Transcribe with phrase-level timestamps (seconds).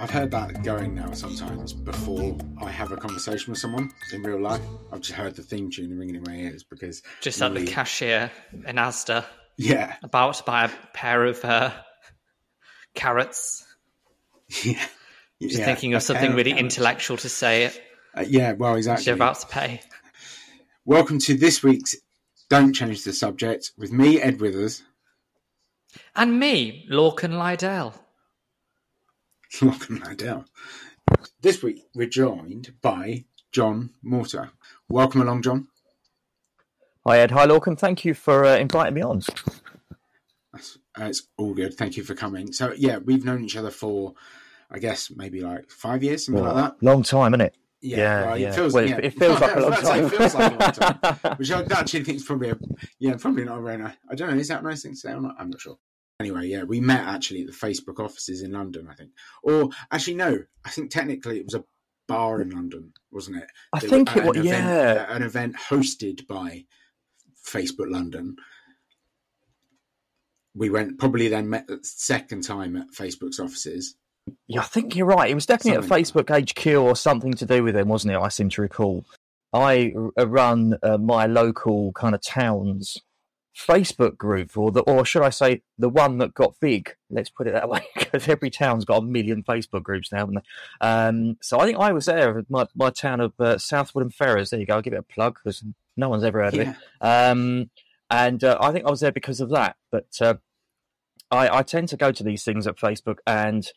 [0.00, 4.40] I've heard that going now sometimes before I have a conversation with someone in real
[4.40, 4.62] life.
[4.90, 8.30] I've just heard the theme tune ringing in my ears because Just at the cashier
[8.66, 9.26] in Asda,
[9.58, 11.72] yeah, about to buy a pair of uh,
[12.94, 13.66] carrots.
[14.64, 14.82] yeah,
[15.42, 16.76] Just yeah, thinking a of something really carrots.
[16.76, 17.70] intellectual to say.
[18.14, 19.04] Uh, yeah, well, exactly.
[19.04, 19.82] you're about to pay.
[20.86, 21.94] Welcome to this week's
[22.48, 24.82] Don't Change the Subject with me, Edd Withers.
[26.16, 27.92] And me, Lorcan Lydell.
[29.60, 30.44] Welcome, Adele.
[31.40, 34.50] This week we're joined by Jon Morter.
[34.88, 35.68] Welcome along, Jon.
[37.06, 37.78] Hi Edd, hi Lorcan.
[37.78, 39.22] Thank you for uh, inviting me on.
[40.52, 41.74] That's, uh, it's all good.
[41.74, 42.52] Thank you for coming.
[42.52, 44.14] So, yeah, we've known each other for,
[44.70, 46.76] I guess, maybe like five years, something like that.
[46.82, 47.54] Long time, isn't it?
[47.82, 48.48] Yeah, Yeah, well, yeah.
[48.50, 48.96] It feels, Well, yeah.
[49.02, 50.04] it- feels like a long I was about to say, time.
[50.04, 50.72] It feels like a long
[51.14, 51.36] time.
[51.38, 52.58] Which I actually think is probably a,
[52.98, 53.96] yeah, probably not a very nice.
[54.10, 54.36] I don't know.
[54.36, 55.34] Is that a nice thing to say or not?
[55.38, 55.78] I'm not sure.
[56.20, 59.10] Anyway, yeah, we met actually at the Facebook offices in London, I think.
[59.42, 61.64] Or actually, no, I think technically it was a
[62.08, 63.46] bar in London, wasn't it?
[63.72, 64.36] I There think it was.
[64.36, 66.66] event- Yeah, uh, an event hosted by
[67.48, 68.36] Facebook London.
[70.54, 73.94] We went probably then met the second time at Facebook's offices.
[74.46, 74.60] yeah.
[74.60, 75.30] I think you're right.
[75.30, 78.18] It was definitely Something at Facebook HQ or something to do with them, wasn't it?
[78.18, 79.04] I seem to recall.
[79.54, 82.98] I run uh, my local kind of towns
[83.56, 86.94] Facebook group, or the, or should I say, the one that got big.
[87.10, 90.34] Let's put it that way, because every town's got a million Facebook groups now, haven't
[90.36, 90.86] they?
[90.86, 94.50] Um, so I think I was there my, my town of uh, South Woodham Ferrers.
[94.50, 94.74] There you go.
[94.74, 95.64] I'll give it a plug because
[95.96, 96.76] no one's ever heard of it.
[97.00, 97.70] Um,
[98.10, 99.76] and uh, I think I was there because of that.
[99.90, 100.34] But uh,
[101.30, 103.70] I, I tend to go to these things at Facebook, and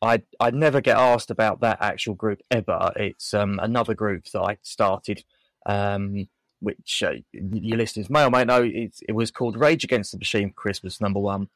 [0.00, 2.92] I I never get asked about that actual group ever.
[2.96, 5.24] It's um, another group that I started,
[5.66, 6.28] um,
[6.62, 8.62] which uh, your listeners may or may know.
[8.62, 11.48] It, it was called Rage Against the Machine for Christmas Number One,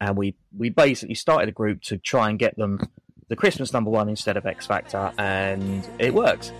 [0.00, 2.80] and we we basically started a group to try and get them
[3.28, 6.52] the Christmas Number One instead of X Factor, and it worked.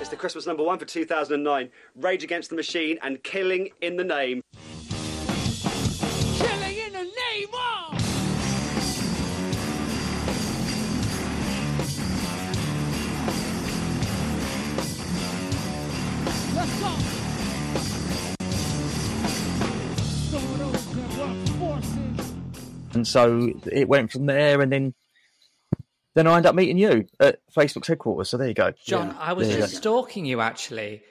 [0.00, 1.70] It's the Christmas number one for 2009.
[1.96, 4.42] Rage Against the Machine and Killing in the Name.
[22.94, 24.94] And so it went from there, and then
[26.14, 28.28] then I end up meeting you at Facebook's headquarters.
[28.30, 28.72] So there you go.
[28.86, 29.78] Jon, Yeah, I was there just go.
[29.78, 31.02] stalking you actually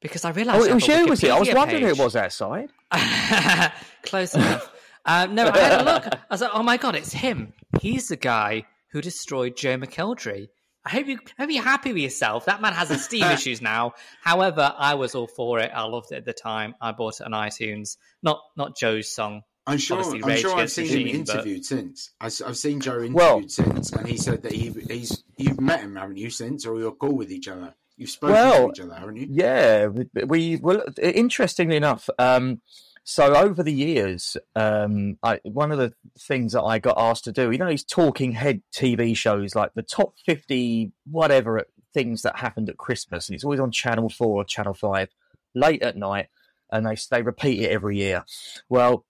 [0.00, 0.66] because I Oh, realised.
[0.68, 1.30] it was you, was it?
[1.30, 2.70] I was Wikipedia wondering who it was outside.
[4.04, 4.70] Close enough.
[5.06, 6.06] Um, no, I had a look.
[6.06, 7.52] I was like, oh my god, it's him.
[7.80, 10.48] He's the guy who destroyed Joe McElderry.
[10.86, 12.44] I hope you I hope you're happy with yourself.
[12.44, 13.92] That man has his Steam issues now.
[14.22, 15.70] However, I was all for it.
[15.74, 16.74] I loved it at the time.
[16.80, 17.96] I bought it on iTunes.
[18.22, 19.42] Not not Joe's song.
[19.66, 19.98] I'm sure.
[19.98, 22.10] I'm sure I've Against the seen him Machine, but- interviewed since.
[22.20, 25.80] I, have seen Joe interviewed Well- since, and he said that he he's you've met
[25.80, 26.30] him, haven't you?
[26.30, 27.74] Since, or you're cool with each other.
[27.96, 29.26] You've spoken Well, to each other, haven't you?
[29.30, 32.60] Yeah, we- we well, interestingly enough, um,
[33.04, 37.32] so over the years, um, I, one of the things that I got asked to
[37.32, 41.64] do, you know, these talking head TV shows, like the top fifty whatever
[41.94, 45.08] things that happened at Christmas, and it's always on Channel Four or Channel Five,
[45.54, 46.26] late at night,
[46.70, 48.24] and they they repeat it every year.
[48.68, 49.06] Well.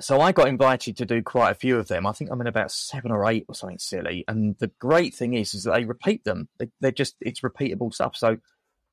[0.00, 2.06] So I got invited to do quite a few of them.
[2.06, 4.24] I think I'm in about seven or eight or something silly.
[4.26, 6.48] And the great thing is, is that they repeat them.
[6.58, 8.16] They, they're just it's repeatable stuff.
[8.16, 8.38] So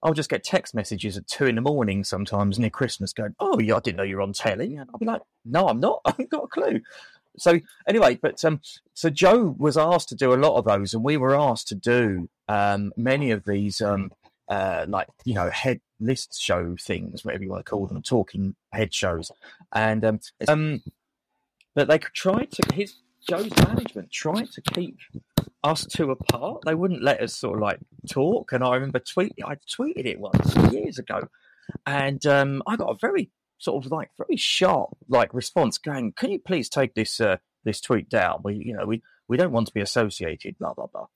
[0.04, 3.60] I'll just get text messages at two in the morning sometimes near Christmas going, Oh,
[3.60, 4.76] yeah, I didn't know you were on telly.
[4.76, 6.02] And I'll be like, No, I'm not.
[6.06, 6.82] I haven't got a clue.
[7.38, 8.62] So anyway, but um,
[8.94, 11.76] so Joe was asked to do a lot of those, and we were asked to
[11.76, 14.12] do um, many of these, um,
[14.50, 18.56] uh, like you know, head list show things, whatever you want to call them, talking
[18.72, 19.32] head shows,
[19.74, 20.82] and um, um,
[21.76, 22.96] but they tried to his
[23.28, 24.98] Joe's management tried to keep
[25.64, 26.62] us two apart.
[26.66, 28.54] They wouldn't let us sort of like talk.
[28.54, 31.28] And I remember tweet I tweeted it once years ago,
[31.86, 36.32] and um, I got a very sort of like very sharp like response going, "Can
[36.32, 38.42] you please take this uh, this tweet down?
[38.44, 41.08] We you know we we don't want to be associated." Blah blah blah.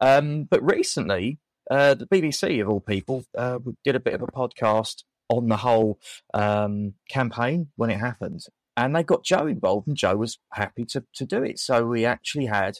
[0.00, 1.38] Um, but recently,
[1.70, 5.56] uh, the BBC of all people uh, did a bit of a podcast on the
[5.58, 5.98] whole
[6.34, 8.44] um, campaign when it happened,
[8.76, 11.58] and they got Joe involved, and Joe was happy to to do it.
[11.58, 12.78] So we actually had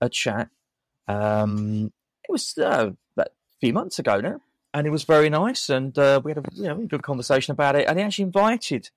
[0.00, 0.48] a chat.
[1.08, 1.92] Um,
[2.22, 4.40] it was uh, about a few months ago now,
[4.72, 5.68] and it was very nice.
[5.68, 7.86] And uh, we had a you know good conversation about it.
[7.88, 8.90] And he actually invited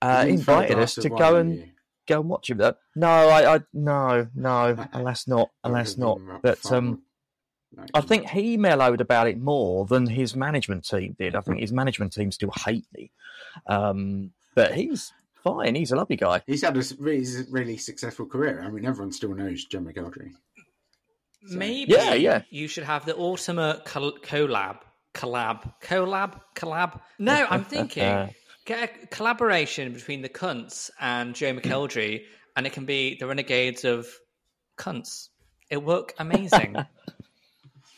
[0.00, 1.68] uh, You didn't fill a invited us to go and you?
[2.06, 2.58] go and watch him.
[2.58, 2.74] Though.
[2.96, 6.20] No, I, I no no alas not alas not.
[6.42, 7.02] But um,
[7.94, 11.34] I think he mellowed about it more than his management team did.
[11.34, 13.10] I think his management team still hate me,
[13.66, 15.12] um, but he's
[15.42, 15.74] fine.
[15.74, 16.42] He's a lovely guy.
[16.46, 18.62] He's had a really, really successful career.
[18.64, 20.32] I mean, everyone still knows Joe McElderry.
[21.50, 22.42] Maybe Yeah, yeah.
[22.50, 24.78] you should have the ultimate col- collab.
[25.12, 25.74] Collab.
[25.82, 26.40] Collab?
[26.56, 27.00] Collab?
[27.18, 28.34] No, I'm thinking
[28.64, 32.22] get a collaboration between the cunts and Joe McElderry,
[32.56, 34.06] and it can be the renegades of
[34.78, 35.28] cunts.
[35.70, 36.76] It'll work amazing.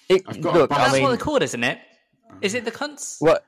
[0.09, 0.79] It, I've got a look, buzz.
[0.79, 1.79] I That's mean, what they're called, isn't it?
[2.43, 3.17] Is it the cunts?
[3.21, 3.45] what?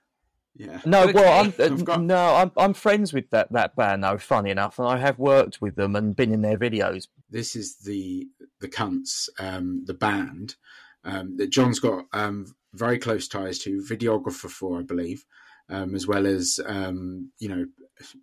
[0.57, 0.81] Yeah.
[0.85, 1.13] No, Okay.
[1.13, 4.19] well, I'm, uh, got- no, I'm I'm friends with that that band though.
[4.19, 7.07] Funny enough, and I have worked with them and been in their videos.
[7.31, 8.27] This is the
[8.61, 10.57] the cunts, um, the band
[11.05, 15.25] um, that Jon's got um, very close ties to, videographer for, I believe,
[15.69, 17.67] um, as well as um, you know,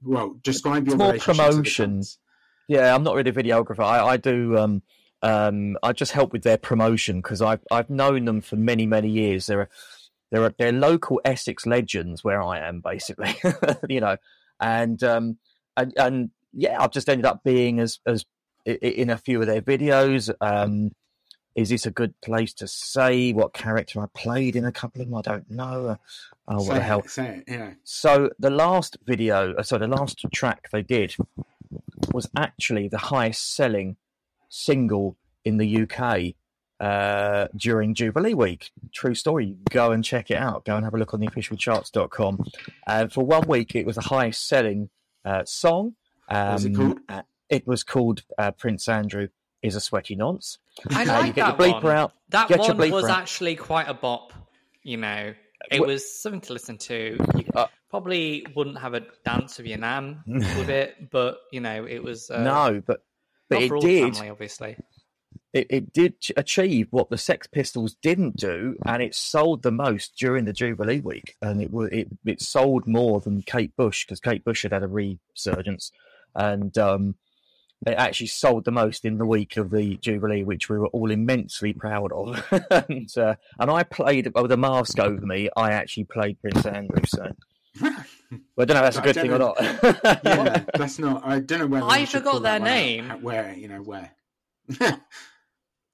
[0.04, 2.00] well, describe your more relationship to the promotion.
[2.00, 2.18] Cunts.
[2.68, 3.84] Yeah, I'm not really a videographer.
[3.86, 4.58] I, I do.
[5.26, 9.10] Um, I just help with their promotion because I've I've known them for many many
[9.10, 9.48] years.
[9.48, 9.70] They're
[10.30, 13.36] they're they're local Essex legends where I am basically,
[13.90, 14.18] you know,
[14.60, 15.40] and um
[15.76, 18.24] and and yeah, I've just ended up being as as
[18.66, 20.32] in a few of their videos.
[20.42, 20.92] Um,
[21.56, 25.08] is this a good place to say what character I played in a couple of
[25.08, 25.18] them?
[25.18, 25.98] I don't know.
[26.48, 27.00] Oh, what Say the hell!
[27.00, 27.74] it, say it, yeah.
[27.84, 31.16] So the last video, uh, so the last track they did
[32.14, 33.96] was actually the highest selling
[34.50, 36.34] single in the UK
[36.80, 38.72] uh, during Jubilee week.
[38.94, 39.56] True story.
[39.70, 40.66] Go and check it out.
[40.66, 42.44] Go and have a look on the officialcharts.com.
[42.88, 44.90] Uh, for one week, it was the highest selling
[45.24, 45.96] uh, song.
[46.30, 47.00] Um, was it called?
[47.10, 49.28] uh, it was called uh, Prince Andrew
[49.62, 50.58] is a sweaty nonce.
[50.92, 51.96] I Uh, like you get that your bleeper one.
[51.96, 52.14] out.
[52.30, 53.20] That Get one was out.
[53.20, 54.34] actually quite a bop.
[54.84, 55.34] You know,
[55.72, 57.18] it Wh- was something to listen to.
[57.36, 61.86] You Uh, probably wouldn't have a dance with your nan with it, but you know,
[61.86, 63.04] it was uh, no, but
[63.50, 64.16] but not it for all the did.
[64.16, 64.78] family, obviously.
[65.54, 70.16] it, it did achieve what the Sex Pistols didn't do, and it sold the most
[70.18, 74.20] during the Jubilee week, and it wa- it it sold more than Kate Bush because
[74.20, 75.92] Kate Bush had had a resurgence,
[76.36, 77.16] and um,
[77.86, 81.12] it actually sold the most in the week of the Jubilee, which we were all
[81.12, 82.44] immensely proud of.
[82.90, 85.50] and uh, and I played with a mask over me.
[85.56, 87.32] I actually played Prince Andrew, so.
[88.32, 90.24] Well, I don't know if that's a good don't thing or not.
[90.24, 91.26] yeah, that's not.
[91.26, 91.84] I don't know where.
[91.84, 93.10] I forgot their name.
[93.22, 94.12] Where you know where?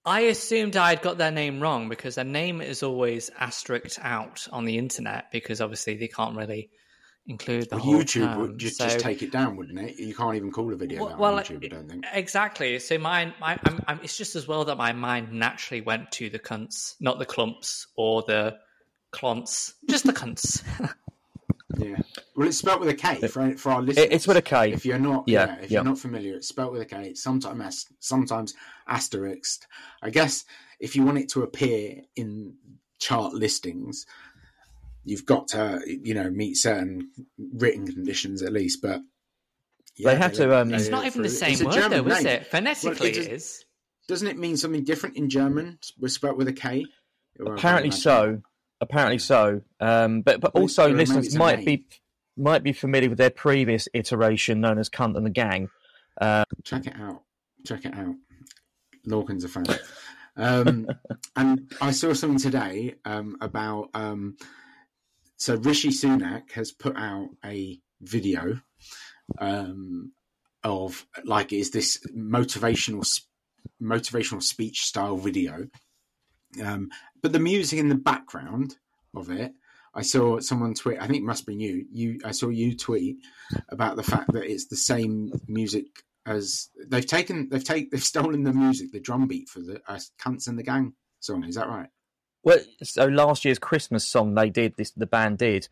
[0.03, 4.65] I assumed I'd got their name wrong because their name is always asterisked out on
[4.65, 6.71] the internet because obviously they can't really
[7.27, 8.39] include the Well, whole YouTube term.
[8.41, 9.99] would just, So- just take it down, wouldn't it?
[9.99, 11.65] You can't even call a video Well- that well, on YouTube.
[11.65, 12.05] I don't think.
[12.13, 12.79] Exactly.
[12.79, 16.31] So mine, my, I'm, I'm, it's just as well that my mind naturally went to
[16.31, 18.57] the cunts, not the clumps or the
[19.13, 20.63] clonts, just the cunts.
[21.77, 21.97] Yeah.
[22.35, 24.07] Well, it's spelt with a K for, for our listeners.
[24.11, 24.71] It's with a K.
[24.71, 25.77] If you're not, Yeah, yeah, if yeah.
[25.79, 27.09] you're not familiar, it's spelt with a K.
[27.09, 28.53] It's sometimes sometimes
[28.87, 29.67] asterisked.
[30.01, 30.45] I guess
[30.79, 32.55] if you want it to appear in
[32.99, 34.05] chart listings,
[35.03, 37.09] you've got to you know meet certain
[37.53, 38.81] written conditions at least.
[38.81, 39.01] But
[40.03, 42.47] They had to, um, it's not even the same It's word, German though, is it?
[42.47, 43.65] Phonetically, it it is- is.
[44.07, 45.77] Doesn't it mean something different in German?
[45.99, 46.85] Was spelt with a K.
[47.39, 48.01] Or I can't apparently imagine.
[48.01, 48.41] so
[48.81, 51.85] apparently so um but but also listeners might be
[52.35, 55.69] might be familiar with their previous iteration known as cunt and the gang
[56.63, 57.23] Check it out.
[57.65, 58.15] Check it out.
[59.05, 59.65] Lorcan's a fan.
[60.35, 60.87] Um,
[61.35, 63.89] and I saw something today um, about.
[63.93, 64.37] Um,
[65.37, 68.61] so Rishi Sunak has put out a video
[69.39, 70.11] um,
[70.63, 73.21] of like is this motivational
[73.81, 75.67] motivational speech style video,
[76.63, 76.89] um,
[77.21, 78.77] but the music in the background
[79.15, 79.53] of it.
[79.93, 81.01] I saw someone tweet.
[81.01, 81.85] I think it must be you.
[81.91, 83.17] You, I saw you tweet
[83.67, 85.85] about the fact that it's the same music
[86.25, 87.49] as they've taken.
[87.49, 87.89] They've taken.
[87.91, 91.43] They've stolen the music, the drum beat for the uh, "Cunts and the Gang" song.
[91.43, 91.89] Is that right?
[92.43, 95.67] well so last year's christmas song they did this the band did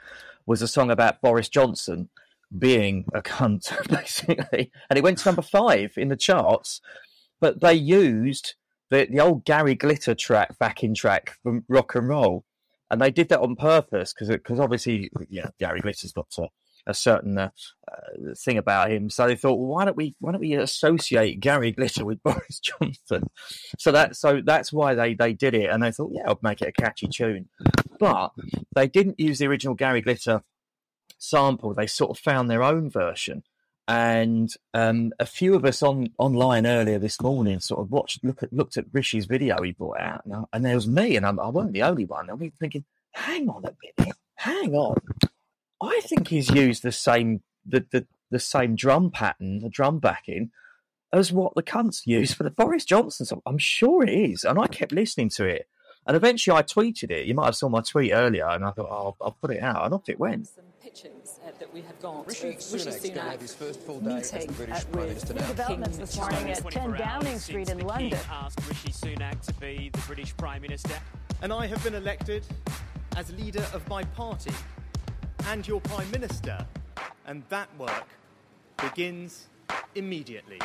[0.45, 2.09] was a song about boris johnson
[2.57, 6.81] being a cunt basically and it went to number five in the charts
[7.39, 8.55] but they used
[8.89, 12.45] the, the old gary glitter track backing track from rock and roll.
[12.91, 16.47] And they did that on purpose because because obviously yeah Gary Glitter's got a,
[16.87, 17.49] a certain uh,
[17.91, 19.11] uh, thing about him.
[19.11, 22.59] So they thought well, why don't we why don't we associate Gary Glitter with Boris
[22.59, 23.29] Johnson?
[23.77, 25.69] So that so that's why they they did it.
[25.69, 27.49] And they thought yeah I'll make it a catchy tune.
[27.99, 28.31] But
[28.73, 30.41] they didn't use the original Gary Glitter
[31.19, 31.75] sample.
[31.75, 33.43] They sort of found their own version
[33.89, 38.43] and um, a few of us on online earlier this morning sort of watched look
[38.43, 41.25] at looked at Rishi's video he brought out, and, I- and there was me, and
[41.25, 42.29] I'm, I wasn't the only one.
[42.29, 44.97] And we were thinking, hang on a minute, hang on,
[45.81, 50.51] I think he's used the same the, the the same drum pattern, the drum backing,
[51.11, 53.41] as what the cunts use for the Boris Johnson song.
[53.47, 55.67] I'm sure it is, and I kept listening to it.
[56.05, 57.25] And eventually, I tweeted it.
[57.27, 59.61] You might have saw my tweet earlier, and I thought, oh, I'll, I'll put it
[59.61, 60.47] out, and off it went.
[60.89, 63.99] Pictures uh, that we have got Rishi of Sunak's going to have his first full
[63.99, 65.47] day as the British uh, Prime Minister now.
[65.47, 68.19] developments this morning at 10 Downing Street in London.
[68.31, 70.95] asked Rishi Sunak to be the British Prime Minister.
[71.41, 72.43] and I have been elected
[73.17, 74.53] as leader of my party
[75.47, 76.65] and your Prime Minister,
[77.27, 78.07] and that work
[78.77, 79.47] begins
[79.95, 80.59] immediately.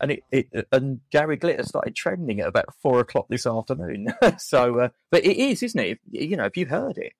[0.00, 4.08] And it, it and Gary Glitter started trending at about four o'clock this afternoon.
[4.38, 5.98] so, uh, but it is, isn't it?
[6.10, 7.12] You know, if you heard it,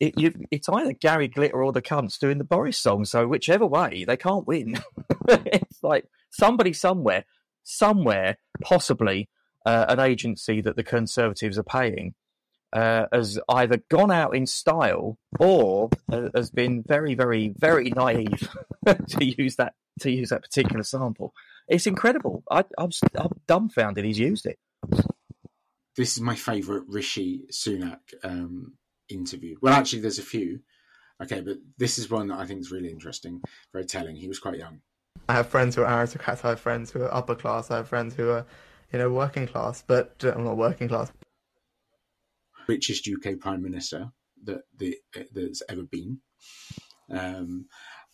[0.00, 3.04] it you, it's either Gary Glitter or the cunts doing the Boris song.
[3.04, 4.80] So whichever way, they can't win.
[5.28, 7.24] it's like somebody somewhere,
[7.64, 9.28] somewhere, possibly
[9.64, 12.14] uh, an agency that the Conservatives are paying.
[12.70, 18.46] Uh, has either gone out in style or uh, has been very, very, very naive
[19.08, 21.32] to use that to use that particular sample.
[21.68, 22.42] It's incredible.
[22.50, 24.58] I, I'm, I'm dumbfounded he's used it.
[25.96, 28.74] This is my favourite Rishi Sunak um,
[29.08, 29.56] interview.
[29.60, 30.60] Well, actually, there's a few.
[31.22, 34.16] Okay, but this is one that I think is really interesting, very telling.
[34.16, 34.80] He was quite young.
[35.28, 36.44] I have friends who are aristocrats.
[36.44, 37.70] I have friends who are upper class.
[37.70, 38.46] I have friends who are,
[38.92, 39.82] you know, working class.
[39.86, 41.12] But uh, I'm not working class.
[42.68, 44.10] richest UK prime minister
[44.44, 44.96] that the,
[45.34, 46.20] that's ever been.
[47.10, 47.66] Um,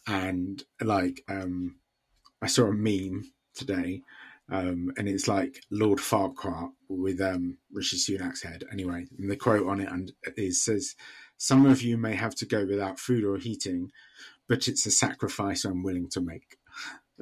[0.07, 1.77] and like, um,
[2.41, 4.03] I saw a meme today,
[4.51, 8.65] um, and it's like Lord Farquaad with um, Rishi Sunak's head.
[8.73, 10.95] Anyway, and the quote on it and is says,
[11.37, 13.91] "Some of you may have to go without food or heating,
[14.49, 16.57] but it's a sacrifice I'm willing to make."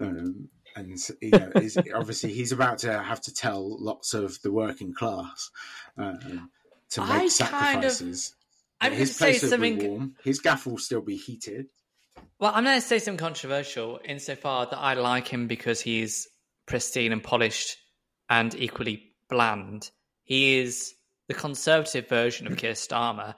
[0.00, 4.52] Um, and you know, is, obviously he's about to have to tell lots of the
[4.52, 5.50] working class
[5.98, 6.50] um,
[6.90, 8.34] to make I kind of- sacrifices.
[8.80, 10.16] I'm his to say place will be warm.
[10.24, 11.66] His gaff will still be heated.
[12.38, 16.26] Well, I'm going to say something controversial insofar that I like him because he's
[16.66, 17.76] pristine and polished
[18.28, 19.90] and equally bland.
[20.24, 20.94] He is
[21.28, 23.34] the conservative version of Keir Starmer.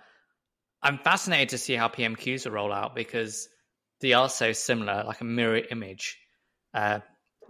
[0.83, 3.49] I'm fascinated to see how PMQs will roll out because
[4.01, 6.19] they are so similar, like a mirror image.
[6.73, 7.01] Uh,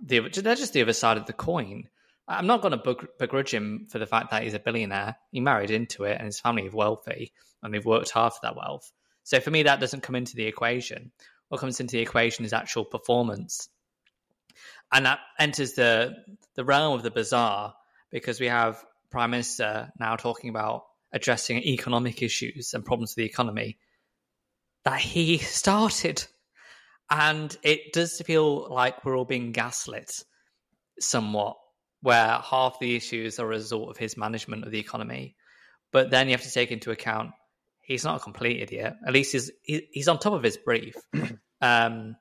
[0.03, 1.89] they're just the other side of the coin.
[2.27, 5.17] I'm not going to begrudge him for the fact that he's a billionaire.
[5.31, 8.57] He married into it, and his family is wealthy, and they've worked hard for that
[8.57, 8.91] wealth.
[9.25, 11.11] So for me, that doesn't come into the equation.
[11.49, 13.69] What comes into the equation is actual performance,
[14.93, 16.15] and that enters the
[16.55, 17.75] the realm of the bizarre
[18.11, 23.25] because we have Prime Minister now talking about addressing economic issues and problems of the
[23.25, 23.79] economy
[24.85, 26.25] that he started,
[27.11, 30.23] and it does feel like we're all being gaslit
[31.01, 31.57] somewhat,
[32.03, 35.35] where half the issues are a result of his management of the economy.
[35.93, 37.31] But then you have to take into account
[37.87, 38.95] he's not a complete idiot.
[39.07, 40.95] At least he's he, he's on top of his brief.
[41.61, 42.17] um,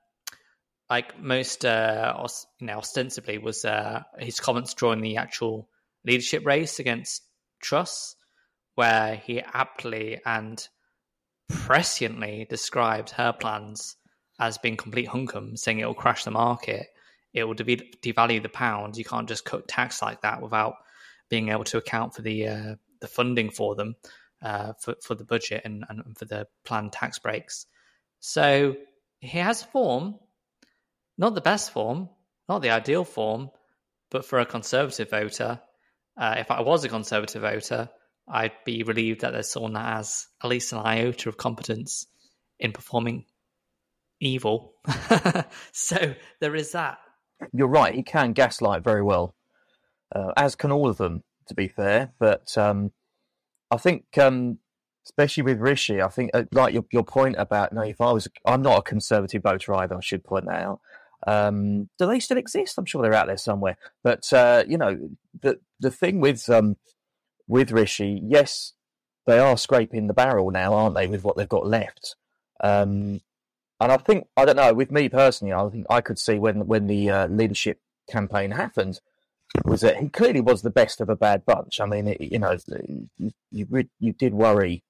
[0.89, 5.69] like most, uh, os- you know, ostensibly was uh, his comments during the actual
[6.05, 7.23] leadership race against
[7.61, 8.15] Truss,
[8.75, 10.67] where he aptly and
[11.51, 13.95] presciently described her plans
[14.39, 16.87] as being complete hunkum, saying it will crash the market,
[17.33, 18.97] it will de- devalue the pound.
[18.97, 20.75] You can't just cut tax like that without
[21.29, 23.95] being able to account for the uh, the funding for them
[24.43, 27.65] uh, for for the budget and, and for the planned tax breaks.
[28.19, 28.75] So
[29.19, 30.19] he has form,
[31.17, 32.09] not the best form,
[32.47, 33.49] not the ideal form,
[34.11, 35.59] but for a conservative voter,
[36.17, 37.89] uh, if I was a conservative voter,
[38.27, 42.05] I'd be relieved that there's someone that has at least an iota of competence
[42.59, 43.25] in performing
[44.19, 44.75] evil.
[45.71, 46.99] so there is that.
[47.51, 47.93] You're right.
[47.93, 49.35] He can gaslight very well,
[50.15, 52.13] uh, as can all of them, to be fair.
[52.19, 52.91] But um,
[53.73, 54.59] I think, um,
[55.05, 58.27] especially with Rishi, I think, uh, like your your point about, no, if I was,
[58.45, 59.95] I'm not a conservative voter either.
[59.95, 60.79] I should point that out.
[61.25, 62.77] Um, do they still exist?
[62.77, 63.77] I'm sure they're out there somewhere.
[64.03, 65.09] But uh, you know,
[65.41, 66.77] the the thing with um,
[67.47, 68.73] with Rishi, yes,
[69.25, 72.15] they are scraping the barrel now, aren't they, with what they've got left?
[72.61, 73.21] Um,
[73.79, 74.73] and I think I don't know.
[74.73, 78.99] With me personally, I think I could see when when the uh, leadership campaign happened
[79.65, 81.79] was that he clearly was the best of a bad bunch.
[81.79, 82.57] I mean, it, you know,
[83.17, 84.83] you you, you did worry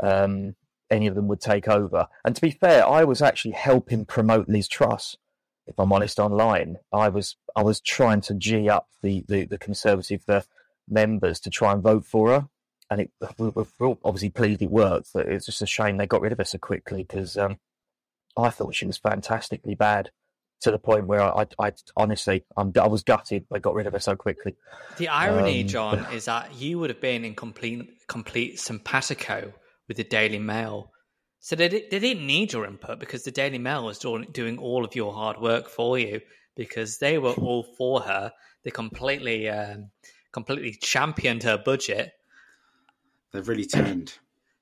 [0.00, 0.54] um,
[0.90, 2.08] any of them would take over.
[2.24, 5.16] And to be fair, I was actually helping promote Liz Truss.
[5.66, 9.58] If I'm honest, online, I was I was trying to g up the the, the
[9.58, 10.42] Conservative uh,
[10.88, 12.48] members to try and vote for her,
[12.90, 15.10] and it we we're obviously pleased it worked.
[15.14, 17.58] But it's just a shame they got rid of her so quickly because um,
[18.36, 20.10] I thought she was fantastically bad
[20.62, 23.86] to the point where I, I, I honestly, I'm, I was gutted they got rid
[23.86, 24.56] of her so quickly.
[24.96, 29.52] The irony, Um, Jon, is that you would have been in complete complete simpatico
[29.88, 30.90] with the Daily Mail.
[31.40, 34.84] So they, they didn't need your input because the Daily Mail was doing, doing all
[34.84, 36.20] of your hard work for you.
[36.54, 38.32] because they were all for her.
[38.64, 39.90] They completely, um,
[40.32, 42.12] completely championed her budget.
[43.32, 44.14] They've really turned.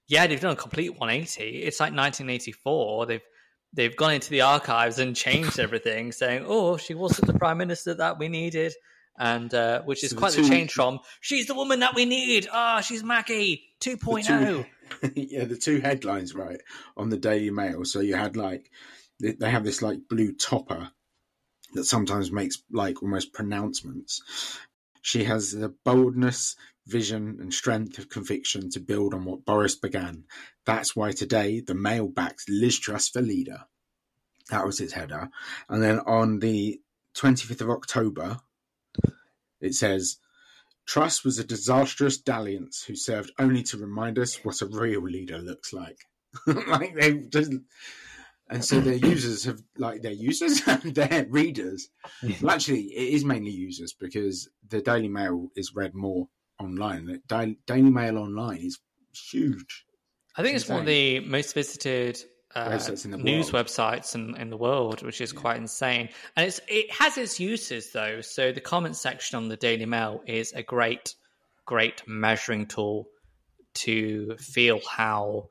[0.08, 1.42] Yeah, they've done a complete 180.
[1.62, 3.06] It's like 1984.
[3.06, 3.20] They've
[3.72, 7.94] they've gone into the archives and changed everything, saying, "Oh, she wasn't the prime minister
[7.94, 8.72] that we needed,"
[9.18, 12.04] and uh, which is So quite the two- change from "She's the woman that we
[12.04, 14.66] need." Ah, she's Maggie oh." 2.0.
[15.14, 16.60] yeah, the two headlines right
[16.96, 17.84] on the Daily Mail.
[17.84, 18.70] So you had like
[19.20, 20.90] they have this like blue topper
[21.74, 24.22] that sometimes makes like almost pronouncements.
[25.02, 26.56] She has the boldness,
[26.90, 30.24] vision, and strength of conviction to build on what Boris began.
[30.66, 33.64] That's why today the Mail backs Liz Truss for leader.
[34.50, 35.30] That was its header.
[35.68, 36.80] And then on the
[37.16, 38.40] 25th of October,
[39.60, 40.16] it says,
[40.86, 45.38] Truss was a disastrous dalliance who served only to remind us what a real leader
[45.38, 45.98] looks like.
[46.46, 47.52] like they just,
[48.48, 51.88] and so their users have like their users, their readers.
[52.40, 56.28] Well, actually, it is mainly users because the Daily Mail is read more
[56.60, 57.06] online.
[57.06, 58.78] The Daily, Mail online is
[59.12, 59.86] huge.
[60.36, 62.22] I think it's one of the most visited
[62.54, 63.66] uh, Websites in the news world.
[63.66, 66.08] websites in, in the world, which is quite insane.
[66.36, 68.20] And it's it has its uses though.
[68.20, 71.14] So the comment section on the Daily Mail is a great,
[71.64, 73.06] great measuring tool
[73.74, 75.48] to feel how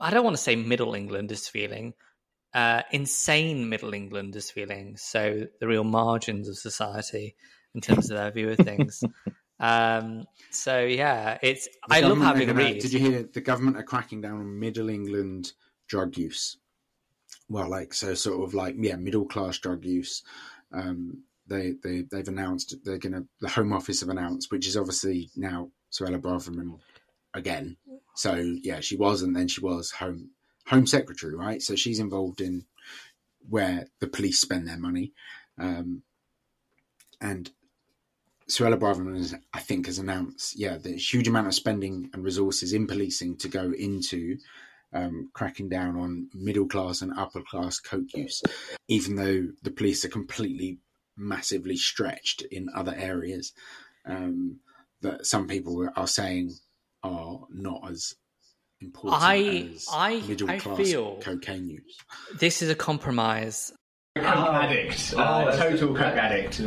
[0.00, 1.94] I don't want to say Middle England is feeling.
[2.54, 4.96] Uh, insane Middle England is feeling.
[4.96, 7.36] So the real margins of society
[7.74, 9.02] in terms of their view of things.
[9.60, 12.80] um, so yeah, it's The I love having gonna- read.
[12.80, 15.52] Did you hear the government are cracking down on Middle England
[15.88, 16.58] drug use?
[17.48, 20.22] Well, like so, sort of like yeah, middle class drug use.
[20.72, 25.30] Um, they they they've announced they're gonna the Home Office have announced, which is obviously
[25.36, 26.78] now Suella Braverman
[27.34, 27.76] again.
[28.14, 30.30] So yeah, she was and then she was home
[30.66, 31.62] home secretary, right?
[31.62, 32.64] So she's involved in
[33.48, 35.12] where the police spend their money,
[35.58, 36.02] um,
[37.20, 37.50] and
[38.48, 42.72] Suella Braverman, has, I think, has announced, yeah, the huge amount of spending and resources
[42.72, 44.38] in policing to go into
[44.92, 48.42] um, cracking down on middle class and upper class coke use,
[48.88, 50.78] even though the police are completely,
[51.16, 53.52] massively stretched in other areas
[54.06, 54.60] um,
[55.00, 56.52] that some people are saying
[57.02, 58.14] are not as
[58.80, 61.98] important I- as I- middle I class feel- cocaine use.
[62.38, 63.72] this is a compromise.
[64.16, 66.60] addict, uh, total coke addict.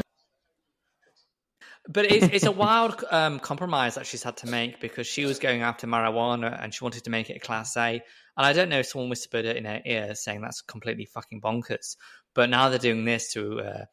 [1.91, 5.39] But it's, it's a wild um, compromise that she's had to make because she was
[5.39, 7.93] going after marijuana and she wanted to make it a class A.
[8.37, 11.41] And I don't know if someone whispered it in her ear saying that's completely fucking
[11.41, 11.97] bonkers.
[12.35, 13.85] But now they're doing this to, uh,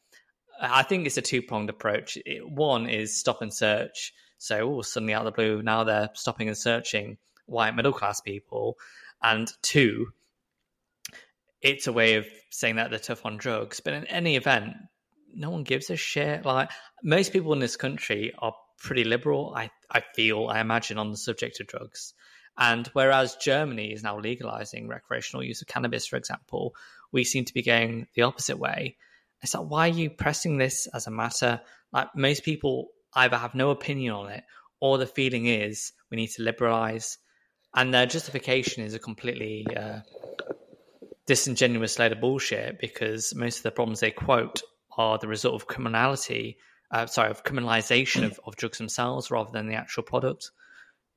[0.61, 2.19] I think it's a two pronged approach.
[2.27, 4.13] It, one is stop and search.
[4.37, 8.21] So, oh, suddenly out of the blue, now they're stopping and searching white middle class
[8.21, 8.77] people.
[9.23, 10.09] And two,
[11.63, 13.81] it's a way of saying that they're tough on drugs.
[13.81, 14.75] But in any event,
[15.37, 16.45] no one gives a shit.
[16.45, 16.71] Like
[17.03, 19.53] most people in this country are pretty liberal.
[19.55, 22.15] I I feel I imagine on the subject of drugs,
[22.57, 26.75] and whereas Germany is now legalizing recreational use of cannabis, for example,
[27.13, 28.97] we seem to be going the opposite way.
[29.43, 31.61] It's like why are you pressing this as a matter?
[31.93, 34.45] Like most people either have no opinion on it
[34.81, 37.19] or the feeling is we need to liberalize,
[37.75, 40.01] and their justification is a completely uh,
[41.27, 44.63] disingenuous load of bullshit because most of the problems they quote
[44.97, 46.57] are the result of criminality,
[46.91, 50.51] uh, sorry, of criminalization of, of drugs themselves rather than the actual product.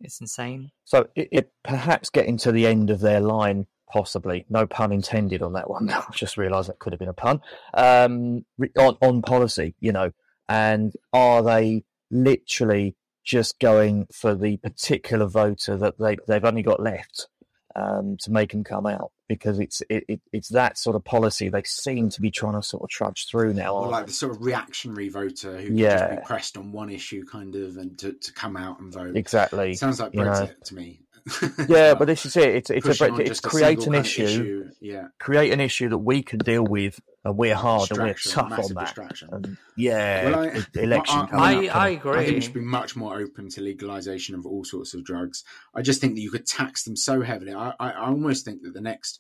[0.02, 0.72] It's insane.
[0.86, 4.46] So it, it perhaps getting to the end of their line, possibly.
[4.50, 5.90] No pun intended on that one.
[5.94, 7.42] I just realised that could have been a pun.
[7.74, 8.46] Um,
[8.78, 10.12] on on policy, you know,
[10.48, 16.82] and are they literally just going for the particular voter that they they've only got
[16.82, 17.28] left
[17.76, 19.12] um, to make them come out?
[19.28, 22.64] Because it's it, it, it's that sort of policy they seem to be trying to
[22.64, 23.76] sort of trudge through now.
[23.76, 25.98] Or like the sort of reactionary voter who Yeah.
[25.98, 29.16] just be pressed on one issue, kind of, and to, to come out and vote.
[29.16, 30.32] Exactly, Sounds like you know.
[30.32, 31.02] Brexit to me.
[31.68, 32.50] Yeah, but this is it.
[32.56, 35.08] It's it's a, Pushing it's a create an issue, issue, yeah.
[35.20, 38.50] create an issue that we can deal with, and we're hard and we're tough on
[38.50, 39.22] massive that.
[39.32, 41.20] And yeah, Well, I- election.
[41.20, 42.18] I, coming I- up, I agree.
[42.20, 45.44] I think we should be much more open to legalization of all sorts of drugs.
[45.76, 47.54] I just think that you could tax them so heavily.
[47.54, 49.20] I, I, I almost think that the next,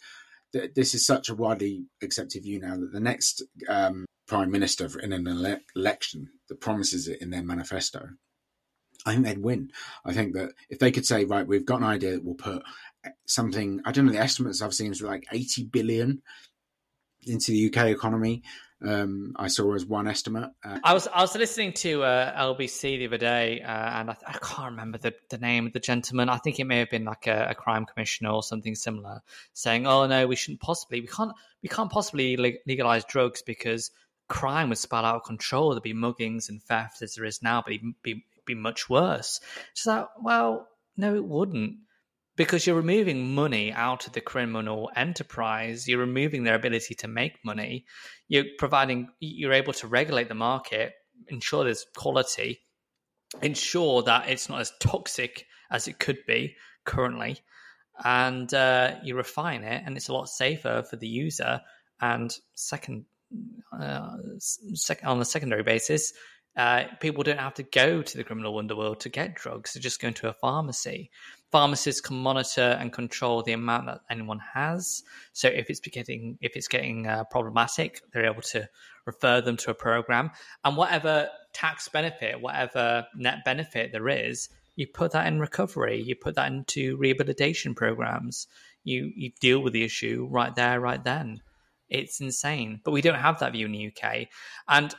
[0.53, 4.88] that this is such a widely accepted view now that the next um, prime minister
[4.99, 8.07] in an ele- election that promises it in their manifesto,
[9.05, 9.71] I think they'd win.
[10.05, 12.63] I think that if they could say, right, we've got an idea that we'll put
[13.25, 16.21] something, I don't know, the estimates I've seen is like 80 billion
[17.25, 18.43] into the UK economy.
[18.81, 20.51] Um, I saw as one estimate.
[20.63, 24.15] Uh, I was I was listening to uh, LBC the other day, uh, and I,
[24.25, 26.29] I can't remember the, the name of the gentleman.
[26.29, 29.21] I think it may have been like a, a crime commissioner or something similar,
[29.53, 33.91] saying, "Oh no, we shouldn't possibly, we can't, we can't possibly le- legalize drugs because
[34.29, 35.71] crime would spiral out of control.
[35.71, 38.23] There'd be muggings and theft as there is now, but it'd be,
[38.55, 39.39] be much worse.
[39.73, 41.77] She's like, well, no, it wouldn't.
[42.35, 47.43] Because you're removing money out of the criminal enterprise, you're removing their ability to make
[47.43, 47.85] money.
[48.29, 50.93] You're providing, you're able to regulate the market,
[51.27, 52.62] ensure there's quality,
[53.41, 57.38] ensure that it's not as toxic as it could be currently,
[58.03, 61.62] and uh, you refine it, and it's a lot safer for the user.
[62.01, 63.05] And second,
[63.77, 66.13] uh, sec- on a secondary basis,
[66.57, 70.01] uh, people don't have to go to the criminal underworld to get drugs; they just
[70.01, 71.09] go into a pharmacy.
[71.51, 75.03] Pharmacists can monitor and control the amount that anyone has.
[75.33, 78.67] So if it's getting if it's getting uh, problematic, they're able to
[79.05, 80.31] refer them to a program,
[80.63, 86.01] and whatever tax benefit, whatever net benefit there is, you put that in recovery.
[86.01, 88.47] You put that into rehabilitation programs.
[88.83, 91.41] You you deal with the issue right there, right then.
[91.89, 94.27] It's insane, but we don't have that view in the UK,
[94.67, 94.93] and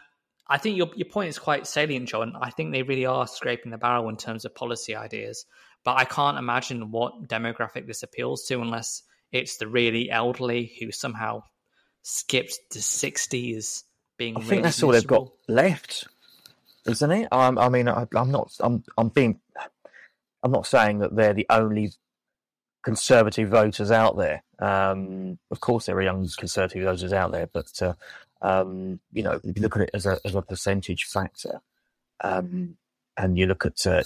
[0.50, 2.36] I think your your point is quite salient, Jon.
[2.40, 5.46] I think they really are scraping the barrel in terms of policy ideas,
[5.84, 10.90] but I can't imagine what demographic this appeals to unless it's the really elderly who
[10.90, 11.44] somehow
[12.02, 13.84] skipped the sixties.
[14.18, 16.08] Being I think really that's all they've got left,
[16.84, 17.28] isn't it?
[17.32, 18.52] Um, I mean, I, I'm not.
[18.58, 18.82] I'm.
[18.98, 19.40] I'm being.
[20.42, 21.92] I'm not saying that they're the only
[22.82, 24.42] conservative voters out there.
[24.58, 27.94] Um, of course, there are young conservative voters out there, but uh,
[28.42, 31.61] um, you know, if you look at it as a as a percentage factor,
[32.22, 32.76] um,
[33.16, 34.03] and you look at, uh,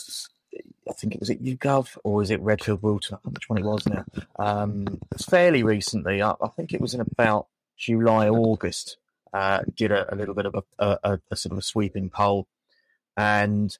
[0.89, 3.15] I think it was it YouGov or is it Redfield Wilton?
[3.15, 4.05] I don't know which one it was now.
[4.39, 6.23] Um, fairly recently.
[6.23, 8.97] I, I think it was in about July, August.
[9.33, 12.47] Uh, did a, a little bit of a, a, a, sort of a sweeping poll,
[13.17, 13.77] and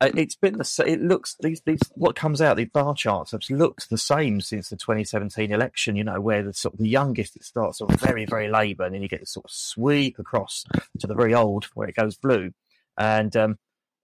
[0.00, 3.88] it's been the it looks these these what comes out the bar charts have looked
[3.88, 5.96] the same since the 2017 election.
[5.96, 8.84] You know where the sort of the youngest it starts sort of very very Labour,
[8.84, 10.64] and then you get this sort of sweep across
[10.98, 12.52] to the very old where it goes blue,
[12.98, 13.58] and um,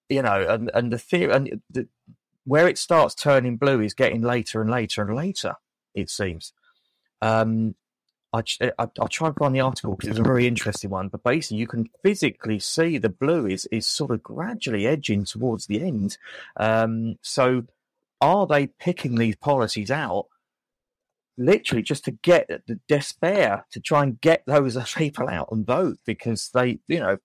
[0.09, 1.89] you know and and the theory and the,
[2.45, 5.57] where it starts turning blue is getting later and later and later.
[5.95, 6.53] It seems.
[7.21, 7.75] Um,
[8.33, 11.09] I, ch- I, I'll try and find the article because it's a very interesting one.
[11.09, 15.67] But basically, you can physically see the blue is, is sort of gradually edging towards
[15.67, 16.17] the end.
[16.57, 17.65] Um, so,
[18.21, 20.27] are they picking these policies out
[21.37, 25.99] literally just to get the despair to try and get those people out and vote?
[26.07, 27.19] Because they, you know,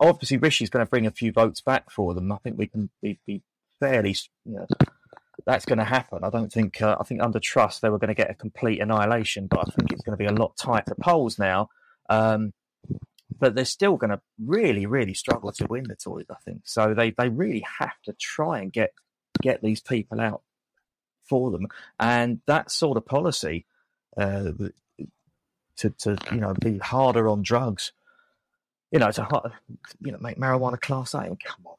[0.00, 2.32] obviously Rishi's going to bring a few votes back for them.
[2.32, 3.42] I think we can be, be
[3.80, 4.66] fairly, you know,
[5.44, 6.20] that's going to happen.
[6.22, 6.80] I don't think.
[6.80, 9.70] Uh, I think under Truss they were going to get a complete annihilation, but I
[9.70, 11.68] think it's going to be a lot tighter polls now.
[12.08, 12.52] Um,
[13.38, 16.26] but they're still going to really, really struggle to win the Tories.
[16.30, 16.94] I think so.
[16.94, 18.92] They they really have to try and get
[19.42, 20.42] get these people out
[21.28, 21.66] for them,
[21.98, 23.66] and that sort of policy
[24.16, 24.52] uh,
[25.76, 27.92] to to you know be harder on drugs,
[28.90, 29.52] you know, to
[30.00, 31.36] you know make marijuana class A.
[31.44, 31.76] Come on.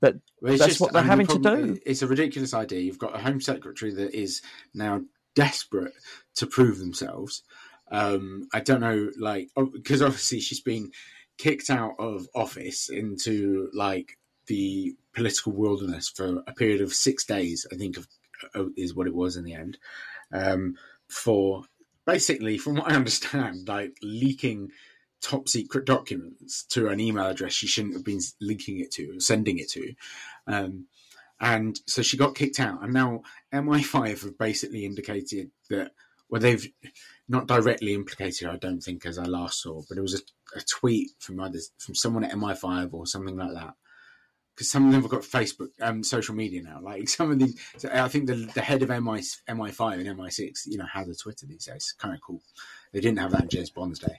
[0.00, 1.78] But Well, it's that's just- what they're I mean, having the to do.
[1.86, 2.80] It's a ridiculous idea.
[2.80, 4.42] You've got a Home Secretary that is
[4.74, 5.02] now
[5.34, 5.94] desperate
[6.36, 7.42] to prove themselves.
[7.90, 10.90] Um, I don't know, like, because obviously she's been
[11.38, 17.66] kicked out of office into like the political wilderness for a period of six days.
[17.72, 18.06] I think of,
[18.76, 19.78] is what it was in the end.
[20.32, 20.76] Um,
[21.08, 21.64] for
[22.06, 24.70] basically, from what I understand, like leaking
[25.24, 29.58] top secret documents to an email address she shouldn't have been linking it to, sending
[29.58, 29.94] it to.
[30.46, 30.86] Um,
[31.40, 32.82] and so she got kicked out.
[32.82, 35.92] And now MI5 have basically indicated that,
[36.28, 36.66] well, they've
[37.26, 40.62] not directly implicated, I don't think, as I last saw, but it was a, a
[40.62, 43.74] tweet from others, from someone at MI5 or something like that.
[44.54, 46.80] Because some of them have got Facebook, um, social media now.
[46.82, 50.66] Like some of these, so I think the the head of MI MI5 and MI6,
[50.66, 51.92] you know, has a Twitter these days.
[51.98, 52.40] Kind of cool.
[52.92, 54.16] They didn't have that in James Bond's day.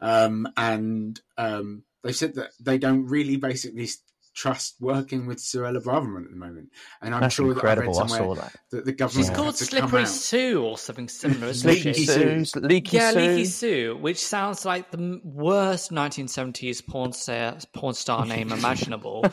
[0.00, 3.88] Um, and um, they said that they don't really basically
[4.34, 6.70] trust working with Suella Braverman at the moment.
[7.02, 7.92] And I'm That's sure incredible.
[7.94, 8.56] that I I read saw somewhere that.
[8.70, 8.84] that.
[8.84, 10.06] the government She's called Slippery.
[10.06, 12.06] Sue or something similar, isn't Leaky she?
[12.06, 13.18] Sue, Leaky yeah, Sue.
[13.18, 19.24] Leaky Sue, which sounds like the worst 1970s porn star, porn star name imaginable.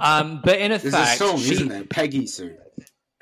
[0.00, 1.84] um, but in effect, There's effect, a song, she, isn't there?
[1.84, 2.56] Peggy Sue.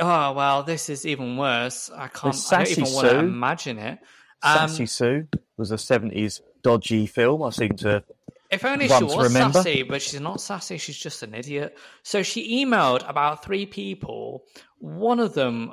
[0.01, 1.91] oh well, this is even worse.
[1.91, 2.25] I can't.
[2.25, 3.99] I don't Sassy even want to imagine it.
[4.43, 7.43] Um, Sassy Sue was a 70s dodgy film.
[7.43, 8.05] I seem to
[8.51, 9.59] If only she was remember.
[9.59, 10.79] sassy, but she's not sassy.
[10.79, 11.77] She's just an idiot.
[12.03, 14.45] So she emailed about three people.
[14.79, 15.73] One of them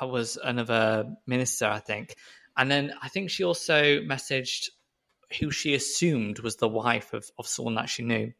[0.00, 2.16] oh, was another minister, I think,
[2.56, 4.70] and then I think she also messaged
[5.40, 8.32] who she assumed was the wife of, of someone that she knew.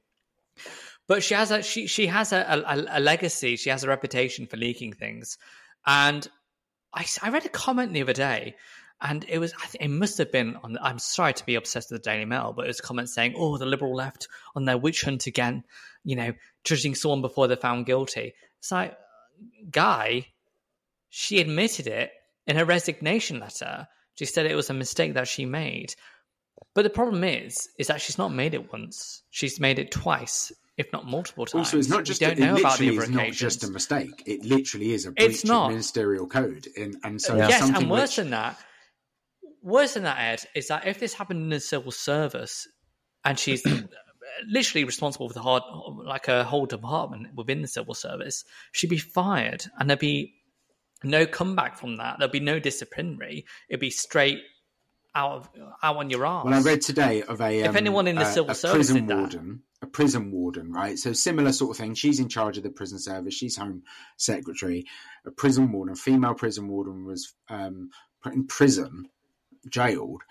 [1.08, 3.56] But she has a she she has a, a, a legacy.
[3.56, 5.38] She has a reputation for leaking things,
[5.86, 6.26] and
[6.94, 8.56] I, I read a comment the other day,
[9.04, 11.90] And it was, I think it must have been on, I'm sorry to be obsessed
[11.90, 14.78] with the Daily Mail, but it was comments saying, oh, the Liberal left on their
[14.78, 15.64] witch hunt again,
[16.04, 18.32] you know, judging someone before they're found guilty.
[18.60, 18.96] It's like,
[19.70, 20.26] Guy,
[21.08, 22.12] she admitted it
[22.46, 23.88] in her resignation letter.
[24.14, 25.94] She said it was a mistake that she made.
[26.74, 29.22] But the problem is, is that she's not made it once.
[29.30, 31.66] She's made it twice, if not multiple times.
[31.66, 34.22] Also, it's not We just don't it know about the other not just a mistake.
[34.26, 35.66] It literally is a breach It's not.
[35.66, 38.58] of ministerial code, and and so yes, something and worse which, than that,
[39.62, 42.68] worse than that, Edd, is that if this happened in the civil service,
[43.24, 43.62] and she's
[44.48, 45.62] literally responsible for the hard,
[46.04, 50.34] like a whole department within the civil service, she'd be fired, and there'd be
[51.04, 52.16] no comeback from that.
[52.18, 53.44] There'd be no disciplinary.
[53.68, 54.38] It'd be straight
[55.14, 55.48] out of
[55.82, 56.44] out on your arse.
[56.44, 58.74] Well, I read today of a If um, anyone in the a- civil a service
[58.76, 60.96] prison did that- warden, a prison warden, right?
[60.98, 61.94] So similar sort of thing.
[61.94, 63.34] She's in charge of the prison service.
[63.34, 63.82] She's home
[64.16, 64.84] secretary.
[65.26, 67.90] A prison warden, female prison warden, was um,
[68.22, 69.08] put in prison,
[69.68, 70.22] jailed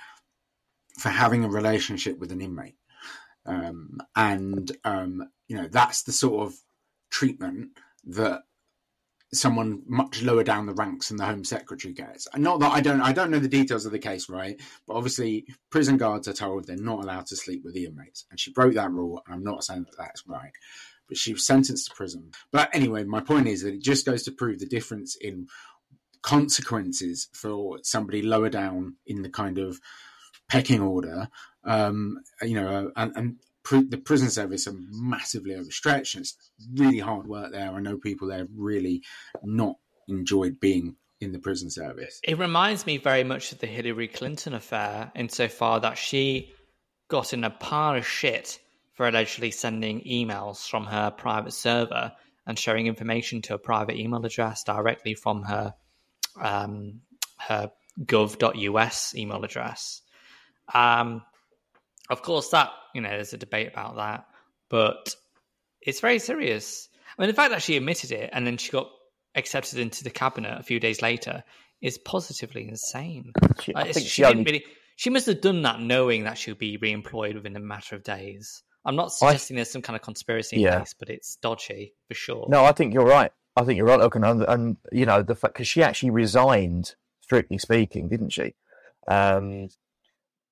[1.00, 2.78] for having a relationship with an inmate,
[3.46, 6.56] um, and um, you know that's the sort of
[7.10, 7.70] treatment
[8.06, 8.42] that
[9.34, 12.28] someone much lower down the ranks than the home secretary gets.
[12.36, 14.60] Not that I don't I don't know the details of the case, right?
[14.88, 18.26] But obviously prison guards are told they're not allowed to sleep with the inmates.
[18.30, 20.52] And she broke that rule, and I'm not saying that that's right.
[21.08, 22.32] But she was sentenced to prison.
[22.52, 25.48] But anyway, my point is that it just goes to prove the difference in
[26.22, 29.80] consequences for somebody lower down in the kind of
[30.50, 31.30] pecking order.
[31.64, 36.16] Um, you know, and, and pr- the prison service are massively overstretched.
[36.16, 36.36] It's
[36.76, 37.72] really hard work there.
[37.72, 39.04] I know people there really
[39.44, 42.20] not enjoyed being in the prison service.
[42.24, 46.52] It reminds me very much of the Hillary Clinton affair insofar that she
[47.08, 48.60] got in a pile of shit
[48.94, 52.12] for allegedly sending emails from her private server
[52.48, 55.74] and sharing information to a private email address directly from her
[56.40, 57.02] um,
[57.40, 57.72] her
[58.04, 60.02] gov.us email address.
[60.74, 61.24] Um,
[62.10, 64.26] of course, that you know, there's a debate about that,
[64.70, 65.16] but
[65.82, 66.90] it's very serious.
[67.18, 68.90] I mean, the fact that she admitted it and then she got
[69.36, 71.44] accepted into the cabinet a few days later
[71.82, 73.32] is positively insane.
[73.62, 74.66] She- she, she only- really.
[74.98, 78.62] She must have done that knowing that she'll be re-employed within a matter of days.
[78.86, 80.78] I'm not suggesting there's some kind of conspiracy in Yeah.
[80.78, 82.46] place, but it's dodgy for sure.
[82.50, 83.32] No, I think you're right.
[83.56, 84.30] I think you're right, Lorcan.
[84.30, 88.56] And, and you know, the fact because she actually resigned, strictly speaking, didn't she?
[89.08, 89.70] Um,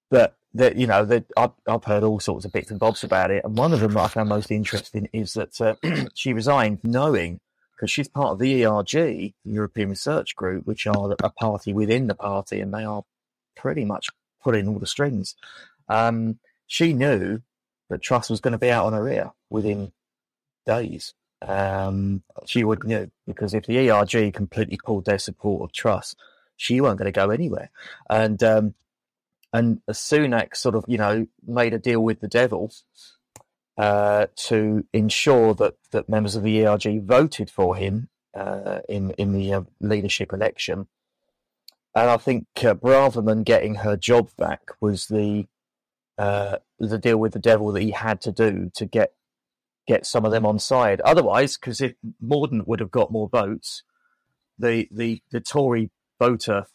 [0.10, 3.32] but that you know, that I've, I've heard all sorts of bits and bobs about
[3.32, 5.76] it, and one of them that I found most interesting is that uh,
[6.14, 7.40] she resigned knowing
[7.76, 12.08] because she's part of the ERG, the European Research Group, which are a party within
[12.08, 13.04] the party, and they are
[13.56, 14.10] pretty much
[14.44, 15.36] pulling all the strings.
[15.88, 17.42] Um, she knew
[17.90, 19.94] that Truss was going to be out on her ear within
[20.66, 21.14] days.
[21.42, 26.16] Um, she would you know, because if the ERG completely pulled their support of Truss,
[26.58, 27.70] she weren't going to go anywhere.
[28.10, 28.76] And um,
[29.54, 32.72] and Sunak sort of you know made a deal with the devil
[33.78, 39.34] uh, to ensure that that members of the ERG voted for him uh, in in
[39.34, 40.88] the uh, leadership election.
[41.96, 45.48] And I think uh, rather than getting her job back was the
[46.18, 49.14] uh, the deal with the devil that he had to do to get
[49.90, 51.02] get some of them on side.
[51.02, 53.84] Otherwise, because if Mordaunt would have got more votes,
[54.58, 56.66] the the the Tory voter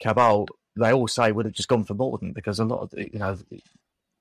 [0.00, 0.46] cabal
[0.78, 3.18] they all say would have just gone for Mordaunt because a lot of the, you
[3.18, 3.36] know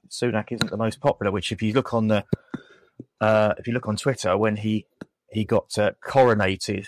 [0.10, 1.32] Sunak isn't the most popular.
[1.32, 2.26] Which if you look on the
[3.22, 4.88] uh, if you look on Twitter when he
[5.32, 6.88] he got uh, coronated.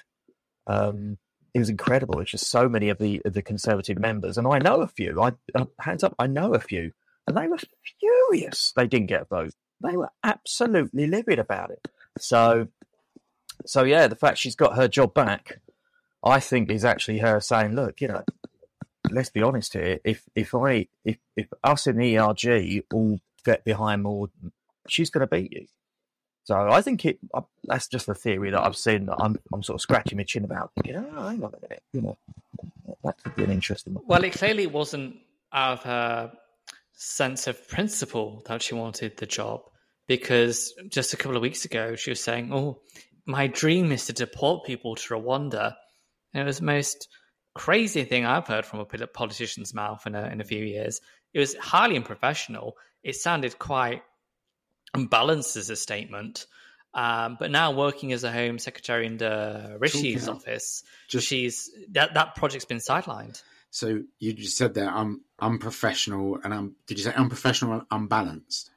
[0.65, 1.17] Um,
[1.53, 2.19] it was incredible.
[2.19, 5.21] It's just so many of the of the Conservative members, and I know a few.
[5.21, 6.91] I uh, hands up, I know a few,
[7.25, 7.57] and they were
[7.99, 8.73] furious.
[8.75, 9.53] They didn't get a vote.
[9.81, 11.87] They were absolutely livid about it.
[12.19, 12.67] So,
[13.65, 15.59] so yeah, the fact she's got her job back,
[16.23, 18.23] I think, is actually her saying, "Look, you know,
[19.11, 19.99] let's be honest here.
[20.03, 24.51] If if I if if us in the ERG all get behind Mordaunt,
[24.87, 25.67] she's going to beat you."
[26.43, 27.19] So I think it.
[27.33, 29.07] Uh, that's just a theory that I've seen.
[29.07, 31.83] That I'm I'm sort of scratching my chin about, thinking, "Oh, hang on a minute,
[31.93, 32.17] you know,
[33.03, 35.17] that could be an interesting one." Well, it clearly wasn't
[35.51, 36.31] out of her
[36.99, 39.61] sense of principle that she wanted the job
[40.07, 42.79] because just a couple of weeks ago she was saying, Oh,
[43.25, 45.75] my dream is to deport people to Rwanda.
[46.33, 47.07] And it was the most
[47.53, 50.99] crazy thing I've heard from a politician's mouth in a, in a few years.
[51.33, 52.77] It was highly unprofessional.
[53.03, 54.01] It sounded quite
[54.93, 56.47] unbalanced as a statement.
[56.93, 62.15] Um, but now working as a Home Secretary in the Rishi's office, just- she's that,
[62.15, 63.41] that project's been sidelined.
[63.69, 66.75] So you just said there, I'm unprofessional, and I'm.
[66.87, 68.71] Did you say unprofessional and unbalanced?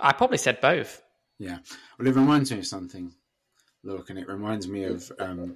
[0.00, 1.02] I probably said both.
[1.38, 1.58] Yeah.
[1.98, 3.12] Well, it reminds me of something.
[3.84, 5.10] Look, and it reminds me of.
[5.18, 5.54] Um,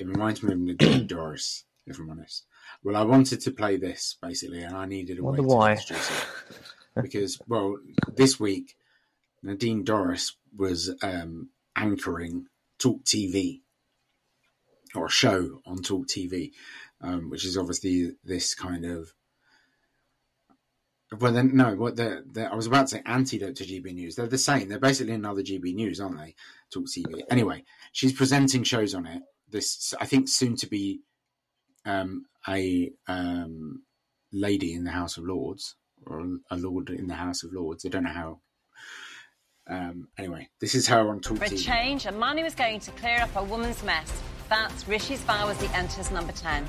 [0.00, 2.44] it reminds me of Nadine Dorries if I'm honest.
[2.82, 5.72] Well, I wanted to play this basically, and I needed a Wonder way to why.
[5.72, 6.26] introduce it
[7.02, 7.78] because, well,
[8.12, 8.76] this week
[9.42, 12.46] Nadine Dorries was um, anchoring
[12.78, 13.60] Talk TV
[14.94, 16.52] or a show on Talk TV,
[17.00, 19.12] um, which is obviously this kind of.
[21.20, 21.74] Well, then no.
[21.76, 24.16] What they're, they're, I was about to say antidote to GB News.
[24.16, 24.68] They're the same.
[24.68, 26.34] They're basically another GB News, aren't they?
[26.70, 27.22] Talk TV.
[27.30, 29.22] Anyway, she's presenting shows on it.
[29.48, 31.02] This, I think, soon to be
[31.84, 33.82] um, a um,
[34.32, 37.84] lady in the House of Lords or a lord in the House of Lords.
[37.84, 38.40] I don't know how.
[39.68, 41.64] Um, anyway, this is her on Talk For a TV.
[41.64, 44.22] change, a man who is going to clear up a woman's mess.
[44.48, 46.68] That's Rishi's Spar as he enters number 10.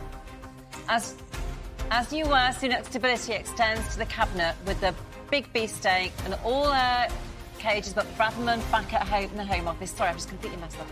[0.90, 1.16] As,
[1.92, 4.96] as you were, Sunak's stability extends to the cabinet with the
[5.30, 7.08] big beefsteak and all uh,
[7.60, 9.92] cages, but Braverman back at home in the Home Office.
[9.92, 10.88] Sorry, I've just completely messed up.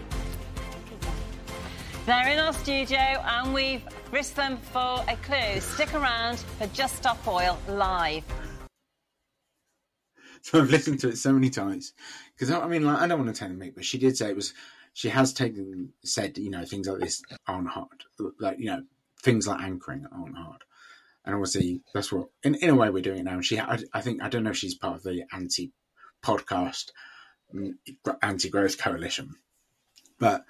[2.05, 5.59] They're in our studio and we've risked them for a clue.
[5.59, 8.23] Stick around for Just Stop Oil live.
[10.43, 11.93] So I've listened to it so many times
[12.35, 14.29] because I mean, like, I don't want to tell the make, but she did say
[14.29, 14.53] it was.
[14.95, 18.05] She has taken said you know things like this aren't hard,
[18.39, 18.83] like you know
[19.21, 20.63] things like anchoring aren't hard,
[21.25, 23.33] and obviously that's what in, in a way we're doing it now.
[23.33, 25.73] And she, I, I think, I don't know if she's part of the anti
[26.23, 26.91] podcast,
[28.21, 29.35] anti growth coalition,
[30.17, 30.45] but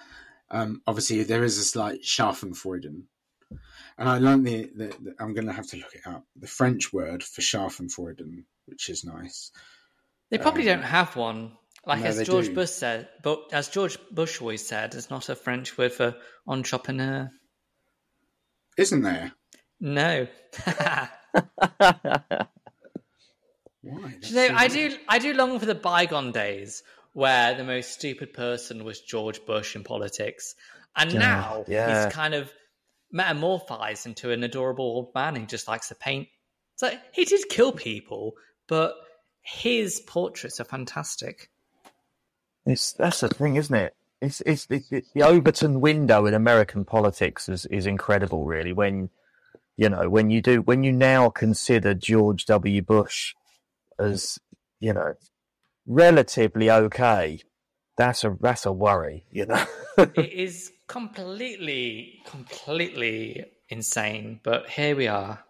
[0.52, 3.02] um, obviously there is a slight Schadenfreude.
[3.98, 6.24] And I learned the, the, the I'm going to have to look it up.
[6.36, 9.52] The French word for Schadenfreude, which is nice.
[10.30, 11.54] They probably Um, don't have one.
[11.88, 12.56] Like no, as George do.
[12.56, 16.16] Bush said, but as George Bush always said, it's not a French word for
[16.48, 17.30] entrepreneur.
[18.78, 19.32] Isn't there?
[19.80, 20.28] No.
[23.82, 24.16] Why?
[24.20, 24.98] Do you know, I do.
[25.08, 26.82] I do long for the bygone days
[27.14, 30.56] where the most stupid person was George Bush in politics,
[30.96, 32.06] and Yeah, now yeah.
[32.06, 32.52] he's kind of
[33.14, 36.28] metamorphized into an adorable old man who just likes to paint.
[36.76, 38.34] So he did kill people,
[38.68, 38.96] but
[39.42, 41.50] his portraits are fantastic.
[42.66, 43.96] It's that's the thing, isn't it?
[44.22, 48.74] It's it's the, Overton window in American politics is is incredible, really.
[48.74, 49.10] When
[49.78, 52.82] you know when you do when you now consider George W.
[52.82, 53.34] Bush
[54.00, 54.40] as
[54.80, 55.14] you know
[55.86, 57.40] relatively okay,
[57.98, 59.66] that's a that's a worry, you know.
[59.98, 64.40] it is completely, completely insane.
[64.44, 65.44] But here we are.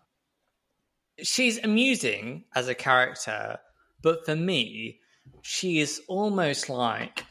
[1.23, 3.59] She's amusing as a character,
[4.01, 4.99] but for me,
[5.41, 7.25] she is almost like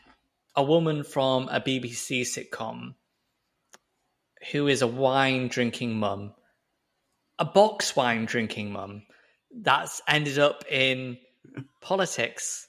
[0.56, 2.94] a woman from a BBC sitcom
[4.52, 6.32] who is a wine drinking mum,
[7.38, 9.02] a box wine drinking mum
[9.54, 11.18] that's ended up in
[11.80, 12.66] politics.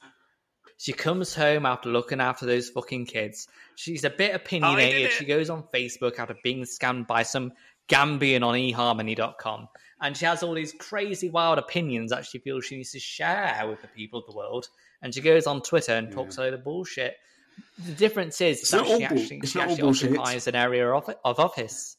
[0.77, 3.47] She comes home after looking after those fucking kids.
[3.75, 5.11] She's a bit opinionated.
[5.11, 7.53] she goes on Facebook after being scammed by some
[7.88, 9.67] Gambian on eharmony.com.
[10.01, 13.65] And she has all these crazy, wild opinions that she feels she needs to share
[13.67, 14.67] with the people of the world.
[15.06, 17.15] And she goes on Twitter and talks a load of bullshit.
[17.78, 21.96] The difference is It's that she actually, she actually occupies an area of, of office.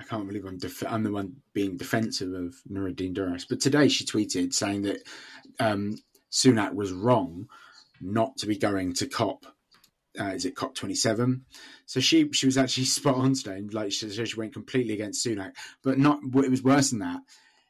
[0.00, 3.46] I can't believe I'm def- I'm the one being defensive of Nadine Dorries.
[3.48, 4.98] But today she tweeted saying that
[5.60, 5.96] um,
[6.32, 7.46] Sunak was wrong
[8.00, 9.46] not to be going to COP.
[10.18, 11.44] Uh, is it COP 27?
[11.86, 13.58] So she she was actually spot on today.
[13.58, 15.52] and, Like she, she went completely against Sunak,
[15.84, 16.18] but not.
[16.24, 17.20] What it was worse than that.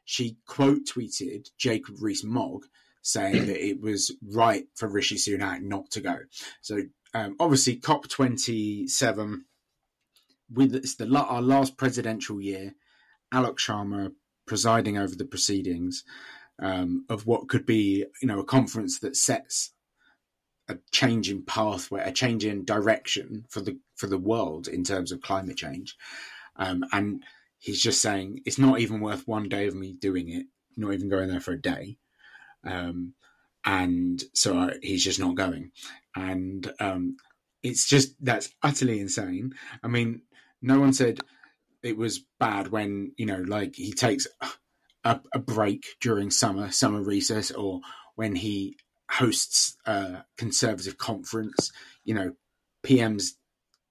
[0.07, 2.64] She quote tweeted Jacob Rees-Mogg
[3.02, 6.18] saying that it was right for Rishi Sunak not to go.
[6.60, 6.82] So
[7.14, 9.44] um, obviously COP 27
[10.52, 12.74] with it's the our last presidential year,
[13.32, 14.12] Alok Sharma
[14.46, 16.04] presiding over the proceedings
[16.60, 19.72] um, of what could be, you know, a conference that sets
[20.68, 25.12] a change in pathway, a change in direction for the for the world in terms
[25.12, 25.96] of climate change,
[26.56, 27.22] um, and
[27.58, 31.08] he's just saying it's not even worth one day of me doing it, not even
[31.08, 31.96] going there for a day,
[32.64, 33.14] um,
[33.64, 35.70] and so I, he's just not going,
[36.16, 37.16] and um,
[37.62, 39.53] it's just that's utterly insane.
[39.83, 40.23] I mean,
[40.62, 41.20] no one said
[41.83, 44.27] it was bad when you know, like he takes
[45.05, 47.80] a, a break during summer, summer recess, or
[48.14, 48.76] when he
[49.11, 51.72] hosts a conservative conference.
[52.05, 52.32] You know,
[52.84, 53.32] PMs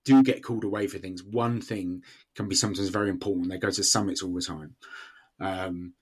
[0.05, 1.23] do get called away for things.
[1.23, 2.03] One thing
[2.35, 3.49] can be sometimes very important.
[3.49, 4.75] They go to summits all the time,
[5.39, 5.93] um,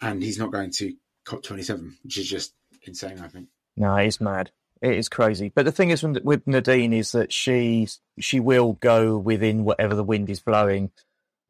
[0.00, 0.92] and he's not going to
[1.28, 3.20] COP twenty seven, which is just insane.
[3.20, 3.48] I think.
[3.76, 4.50] No, it's mad.
[4.80, 5.52] It is crazy.
[5.54, 9.94] But the thing is with with Nadine is that she she will go within whatever
[9.94, 10.90] the wind is blowing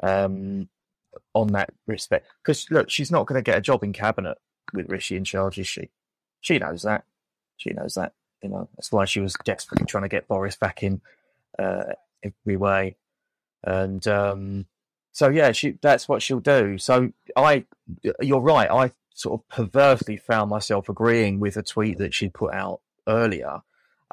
[0.03, 0.68] um,
[1.35, 2.26] on that respect.
[2.43, 4.39] Because look, she's not going to get a job in cabinet
[4.72, 5.91] with Rishi in charge, is she?
[6.41, 7.05] She knows that.
[7.57, 8.14] She knows that.
[8.43, 11.01] You know that's why she was desperately trying to get Boris back in
[11.59, 12.97] uh, every way.
[13.62, 14.66] And um,
[15.12, 16.79] so yeah, she that's what she'll do.
[16.79, 17.64] So I,
[18.20, 18.70] you're right.
[18.70, 23.60] I sort of perversely found myself agreeing with a tweet that she put out earlier.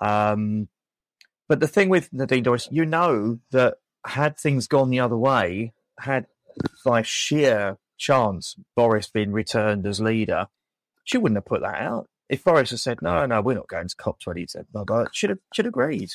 [0.02, 0.68] Um,
[1.48, 3.76] but the thing with Nadine Dorries, you know that
[4.06, 6.26] had things gone the other way, had
[6.84, 10.48] by sheer chance Boris been returned as leader,
[11.04, 12.08] she wouldn't have put that out.
[12.28, 15.40] If Boris had said, no, no, we're not going to COP27, blah, blah, should have,
[15.54, 16.10] should have agreed.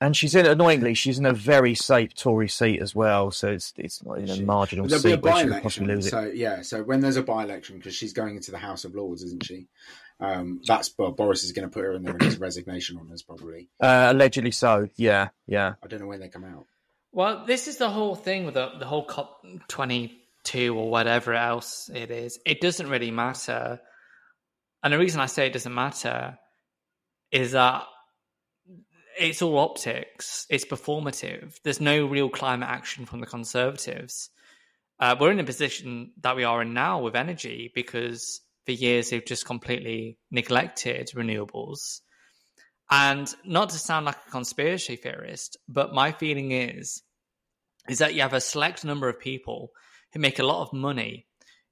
[0.00, 3.30] And she's in, annoyingly, she's in a very safe Tory seat as well.
[3.30, 5.94] So it's it's not in a marginal There'll be a seat where she could possibly
[5.94, 6.10] lose it.
[6.10, 9.22] So yeah, so when there's a by-election, because she's going into the House of Lords,
[9.22, 9.66] isn't she?
[10.18, 13.12] Um, that's well, Boris is going to put her in there in his resignation on
[13.12, 13.68] us probably.
[13.80, 14.88] Uh, allegedly so.
[14.96, 15.74] Yeah, yeah.
[15.82, 16.66] I don't know when they come out.
[17.12, 21.90] Well, this is the whole thing with the, the whole COP 22 or whatever else
[21.94, 22.38] it is.
[22.44, 23.80] It doesn't really matter.
[24.82, 26.38] And the reason I say it doesn't matter
[27.30, 27.84] is that
[29.18, 31.56] it's all optics, it's performative.
[31.62, 34.30] There's no real climate action from the Conservatives.
[34.98, 39.10] Uh, we're in a position that we are in now with energy because for years
[39.10, 42.00] they've just completely neglected renewables.
[42.90, 47.02] And not to sound like a conspiracy theorist, but my feeling is
[47.88, 49.70] is that you have a select number of people
[50.12, 51.26] who make a lot of money,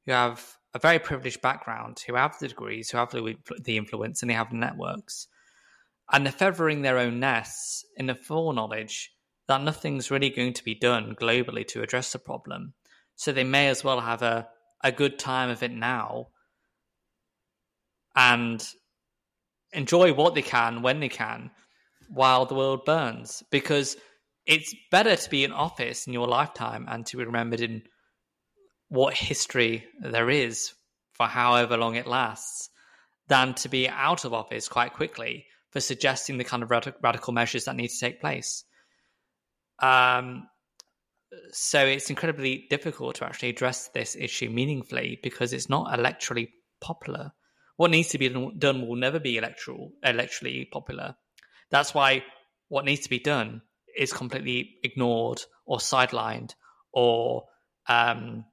[0.06, 4.30] who have a very privileged background, who have the degrees, who have the, influence, and
[4.30, 5.26] they have networks.
[6.12, 9.10] And they're feathering their own nests in the foreknowledge
[9.48, 12.74] that nothing's really going to be done globally to address the problem.
[13.16, 14.48] So they may as well have a,
[14.82, 16.28] a good time of it now
[18.16, 18.66] and
[19.72, 21.50] enjoy what they can when they can
[22.08, 23.42] while the world burns.
[23.50, 23.96] Because
[24.46, 27.82] it's better to be in office in your lifetime and to be remembered in
[28.88, 30.72] what history there is
[31.12, 32.68] for however long it lasts
[33.28, 37.34] than to be out of office quite quickly for suggesting the kind of rad- radical
[37.34, 38.64] measures that need to take place.
[39.80, 40.48] Um,
[41.50, 46.50] so it's incredibly difficult to actually address this issue meaningfully because it's not electorally
[46.80, 47.32] popular.
[47.76, 51.16] What needs to be done will never be electoral, electorally popular.
[51.70, 52.22] That's why
[52.68, 53.62] what needs to be done
[53.98, 56.54] is completely ignored or sidelined
[56.92, 57.46] or
[57.88, 58.44] um,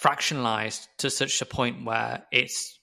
[0.00, 2.78] fractionalized to such a point where it's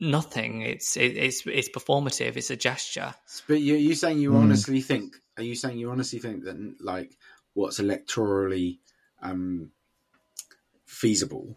[0.00, 0.62] nothing.
[0.62, 2.36] It's it, it's it's performative.
[2.36, 3.14] It's a gesture.
[3.46, 4.38] But you you saying you Hmm.
[4.38, 5.16] honestly think?
[5.36, 7.16] Are you saying you honestly think that like
[7.54, 8.78] what's electorally
[9.22, 9.70] um,
[10.86, 11.54] feasible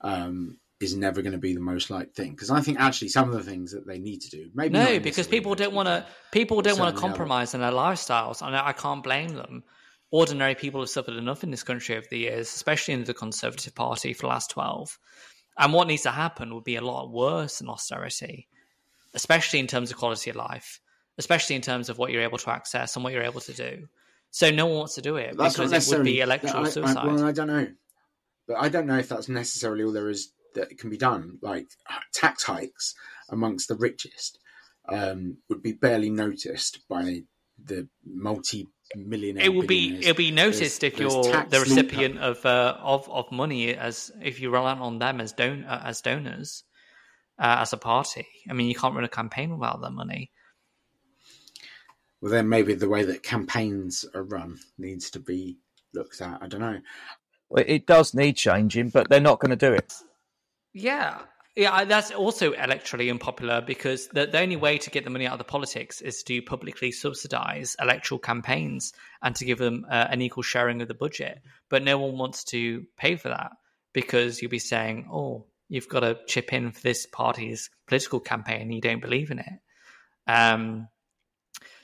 [0.00, 2.30] um, is never going to be the most liked thing?
[2.32, 5.00] Because I think actually some of the things that they need to do, maybe no,
[5.00, 6.06] because people don't want to.
[6.32, 9.64] People don't want to certainly compromise in their lifestyles, and I I can't blame them.
[10.12, 13.74] Ordinary people have suffered enough in this country over the years, especially in the Conservative
[13.74, 14.98] Party for the last twelve.
[15.58, 18.48] And what needs to happen would be a lot worse than austerity,
[19.14, 20.80] especially in terms of quality of life,
[21.18, 23.88] especially in terms of what you're able to access and what you're able to do.
[24.30, 26.70] So no one wants to do it That's because it would be electoral I, I,
[26.70, 27.06] suicide.
[27.06, 27.68] well, I don't know,
[28.46, 31.38] but I don't know if that's necessarily all there is that can be done.
[31.40, 31.68] Like
[32.12, 32.94] tax hikes
[33.30, 34.38] amongst the richest
[34.88, 37.22] um, would be barely noticed by
[37.62, 37.88] the
[38.94, 39.44] multi-millionaire.
[39.44, 42.76] it will be it'll be noticed There's- if there's you're the leak recipient of uh,
[42.80, 46.64] of of money as if you rely on them as don uh, as donors
[47.38, 48.26] uh, as a party.
[48.48, 50.30] I mean, you can't run a campaign without their money.
[52.20, 55.58] Well, then maybe the way that campaigns are run needs to be
[55.92, 56.42] looked at.
[56.42, 56.80] I don't know.
[57.50, 59.92] Well, It does need changing, but they're not going to do it.
[60.72, 61.20] Yeah.
[61.56, 65.32] Yeah, that's also electorally unpopular because the, the only way to get the money out
[65.32, 68.92] of the politics is to publicly subsidize electoral campaigns
[69.22, 71.40] and to give them uh, an equal sharing of the budget.
[71.70, 73.52] But no one wants to pay for that
[73.94, 78.60] because you'll be saying, oh, you've got to chip in for this party's political campaign
[78.60, 79.60] and you don't believe in it.
[80.26, 80.88] Um,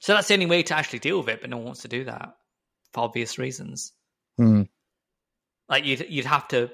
[0.01, 1.89] so that's the only way to actually deal with it, but no one wants to
[1.89, 2.35] do that
[2.93, 3.93] for obvious reasons.
[4.37, 4.64] Hmm.
[5.66, 6.70] Like you'd you'd have to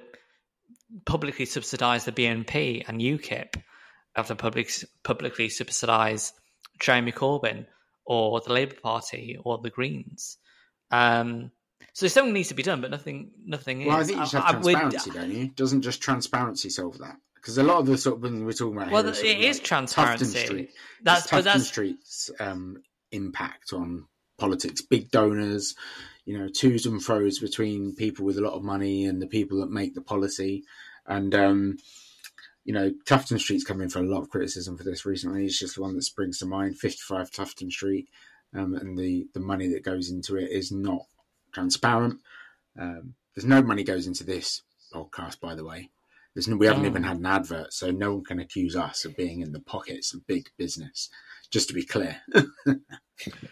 [1.04, 3.62] publicly subsidise the BNP and UKIP.
[4.14, 4.70] Have to public,
[5.04, 6.32] publicly subsidise
[6.80, 7.66] Jeremy Corbyn
[8.04, 10.38] or the Labour Party or the Greens.
[10.90, 11.52] Um,
[11.92, 14.56] so something needs to be done, but nothing nothing Well, I think you should have
[14.56, 15.48] I transparency, don't you?
[15.48, 17.16] Doesn't just transparency solve that?
[17.34, 19.58] Because a lot of the sort of things we're talking about Well, here it is
[19.58, 20.24] like transparency.
[20.24, 20.70] Tufton Street.
[21.02, 22.82] That's- Tufton that's- Street's um,
[23.12, 24.06] impact on
[24.38, 24.80] politics.
[24.80, 25.74] Big donors,
[26.24, 29.60] you know, twos and fro's between people with a lot of money and the people
[29.60, 30.64] that make the policy.
[31.06, 31.76] And um,
[32.64, 35.46] you know, Tufton Street's come in for a lot of criticism for this recently.
[35.46, 36.78] It's just the one that springs to mind.
[36.78, 38.08] Fifty-five Tufton Street,
[38.54, 41.02] um, and the the money that goes into it is not
[41.52, 42.20] transparent.
[42.78, 44.62] Um, there's no money goes into this
[44.92, 45.88] podcast, by the way.
[46.38, 46.86] There's no, we haven't Oh.
[46.90, 50.14] even had an advert, so no one can accuse us of being in the pockets
[50.14, 51.08] of big business.
[51.50, 52.16] Just to be clear.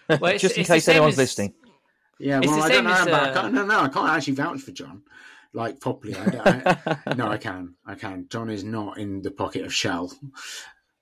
[0.08, 1.54] Well, it's- Just in case anyone's as- listening.
[2.20, 2.92] Yeah, well, I don't know.
[2.92, 5.02] as, about, I uh, can't, no, no, I can't actually vouch for Jon,
[5.52, 6.14] like properly.
[6.14, 8.26] I, don't- I, no, I can, I can.
[8.30, 10.12] Jon is not in the pocket of Shell.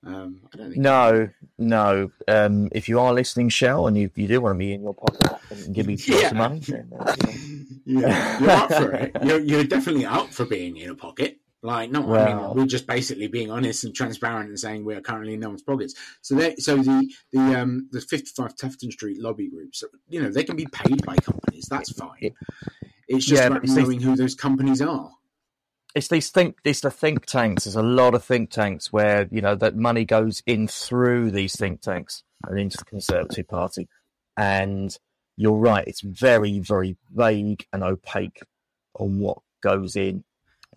[0.07, 0.78] Um, I don't think.
[0.80, 1.28] No,
[1.59, 2.11] no.
[2.26, 4.95] Um, if you are listening, Shell, and you, you do want to be in your
[4.95, 6.28] pocket and give me lots Yeah.
[6.30, 7.14] of money, then, uh,
[7.85, 9.12] Yeah, you're up for it.
[9.22, 11.37] You're, you're definitely up for being in a pocket.
[11.65, 15.01] Like, no, I mean, we're just basically being honest and transparent and saying we are
[15.01, 15.95] currently in no one's pockets.
[16.21, 20.45] So, they, so the the um the 55 Tufton Street lobby groups, you know, they
[20.45, 21.67] can be paid by companies.
[21.71, 22.33] That's fine.
[23.09, 25.11] It's just Yeah, about these- knowing who those companies are.
[25.95, 27.65] it's these think it's the think tanks.
[27.65, 31.57] There's a lot of think tanks where you know that money goes in through these
[31.57, 33.89] think tanks and into the Conservative Party,
[34.37, 34.99] and
[35.39, 35.89] you're right.
[35.89, 38.43] It's very very vague and opaque
[38.99, 40.25] on what goes in.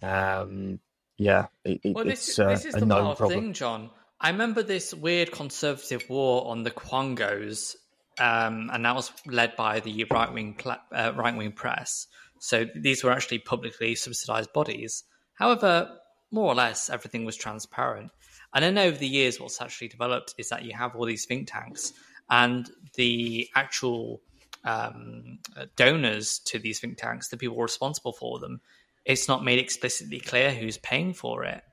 [0.02, 0.80] Um,
[1.18, 3.40] yeah, it, it, Well, this, it's uh, this is a the known wild problem.
[3.40, 3.90] thing, Jon.
[4.20, 7.76] I remember this weird conservative war on the Quangos,
[8.20, 12.08] um, and that was led by the right wing pla- uh, right wing press.
[12.40, 15.04] So these were actually publicly subsidized bodies.
[15.34, 15.98] However,
[16.32, 18.12] more or less, everything was transparent.
[18.54, 21.52] And then over the years, what's actually developed is that you have all these think
[21.52, 21.94] tanks,
[22.30, 24.22] and the actual
[24.64, 25.40] um,
[25.76, 28.62] donors to these think tanks, the people responsible for them,
[29.08, 31.64] it's not made explicitly clear who's paying for it.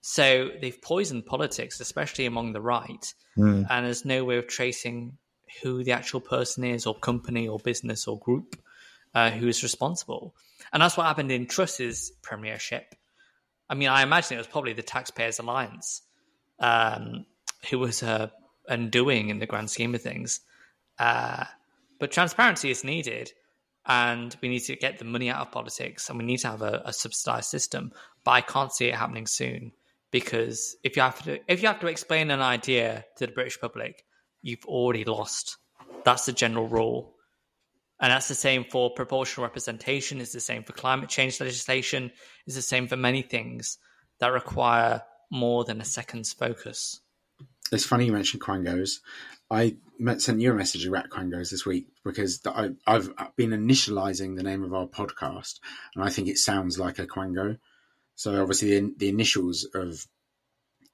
[0.00, 3.66] So they've poisoned politics, especially among the right, Mm.
[3.70, 5.18] and there's no way of tracing
[5.62, 8.56] who the actual person is, or company, or business, or group
[9.14, 10.34] uh, who is responsible.
[10.72, 12.94] And that's what happened in Truss's premiership.
[13.70, 16.02] I mean, I imagine it was probably the Taxpayers Alliance
[16.58, 17.26] um,
[17.70, 18.28] who was uh,
[18.66, 20.40] undoing in the grand scheme of things.
[20.98, 21.44] Uh,
[22.00, 23.32] but transparency is needed,
[23.88, 26.62] and we need to get the money out of politics, and we need to have
[26.62, 27.92] a, a subsidized system.
[28.24, 29.72] But I can't see it happening soon
[30.10, 33.58] because if you have to, if you have to explain an idea to the British
[33.60, 34.04] public,
[34.42, 35.56] you've already lost.
[36.04, 37.14] That's the general rule.
[38.00, 42.12] And that's the same for proportional representation, it's the same for climate change legislation,
[42.46, 43.78] it's the same for many things
[44.20, 47.00] that require more than a second's focus.
[47.72, 49.00] It's funny you mentioned Quangos.
[49.50, 49.76] I
[50.18, 54.62] sent you a message about Quangos this week because I, I've been initializing the name
[54.62, 55.60] of our podcast,
[55.94, 57.58] and I think it sounds like a Quango.
[58.14, 60.06] So obviously, the, the initials of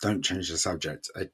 [0.01, 1.31] "Don't change the subject" are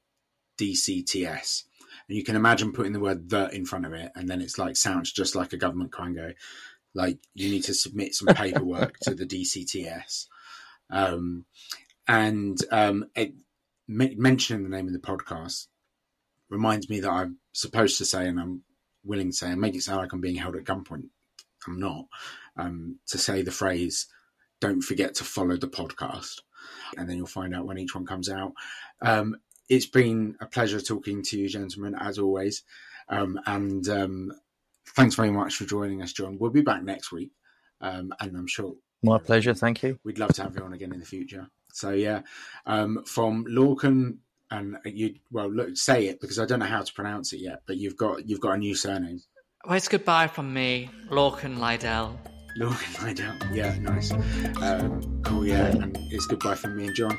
[0.57, 1.63] DCTS,
[2.07, 4.57] and you can imagine putting the word "the" in front of it, and then it's
[4.57, 6.33] like sounds just like a government Quango.
[6.95, 10.25] Like you need to submit some paperwork to the DCTS,
[10.89, 11.45] um,
[12.07, 13.33] and um, it,
[13.87, 15.67] mentioning the name of the podcast
[16.51, 18.61] reminds me that I'm supposed to say, and I'm
[19.03, 21.09] willing to say, and make it sound like I'm being held at gunpoint.
[21.65, 22.05] I'm not.
[22.57, 24.07] Um, to say the phrase,
[24.59, 26.41] don't forget to follow the podcast.
[26.97, 28.53] And then you'll find out when each one comes out.
[29.01, 29.37] Um,
[29.69, 32.63] it's been a pleasure talking to you, gentlemen, as always.
[33.09, 34.31] Um, and um,
[34.95, 36.37] thanks very much for joining us, Jon.
[36.39, 37.31] We'll be back next week.
[37.79, 39.53] Um, and I'm sure My pleasure.
[39.53, 39.97] Thank you.
[40.03, 41.47] we'd love to have you on again in the future.
[41.73, 42.21] So yeah,
[42.65, 44.17] um, from Lorcan,
[44.51, 47.63] and you well look say it because I don't know how to pronounce it yet,
[47.65, 49.21] but you've got you've got a new surname,
[49.65, 52.17] Well, it's goodbye from me, Lorcan Lydell.
[52.59, 53.55] Lorcan Lydell.
[53.55, 54.11] Yeah, nice,
[54.61, 55.45] um, cool.
[55.47, 57.17] Yeah, and it's goodbye from me and Jon.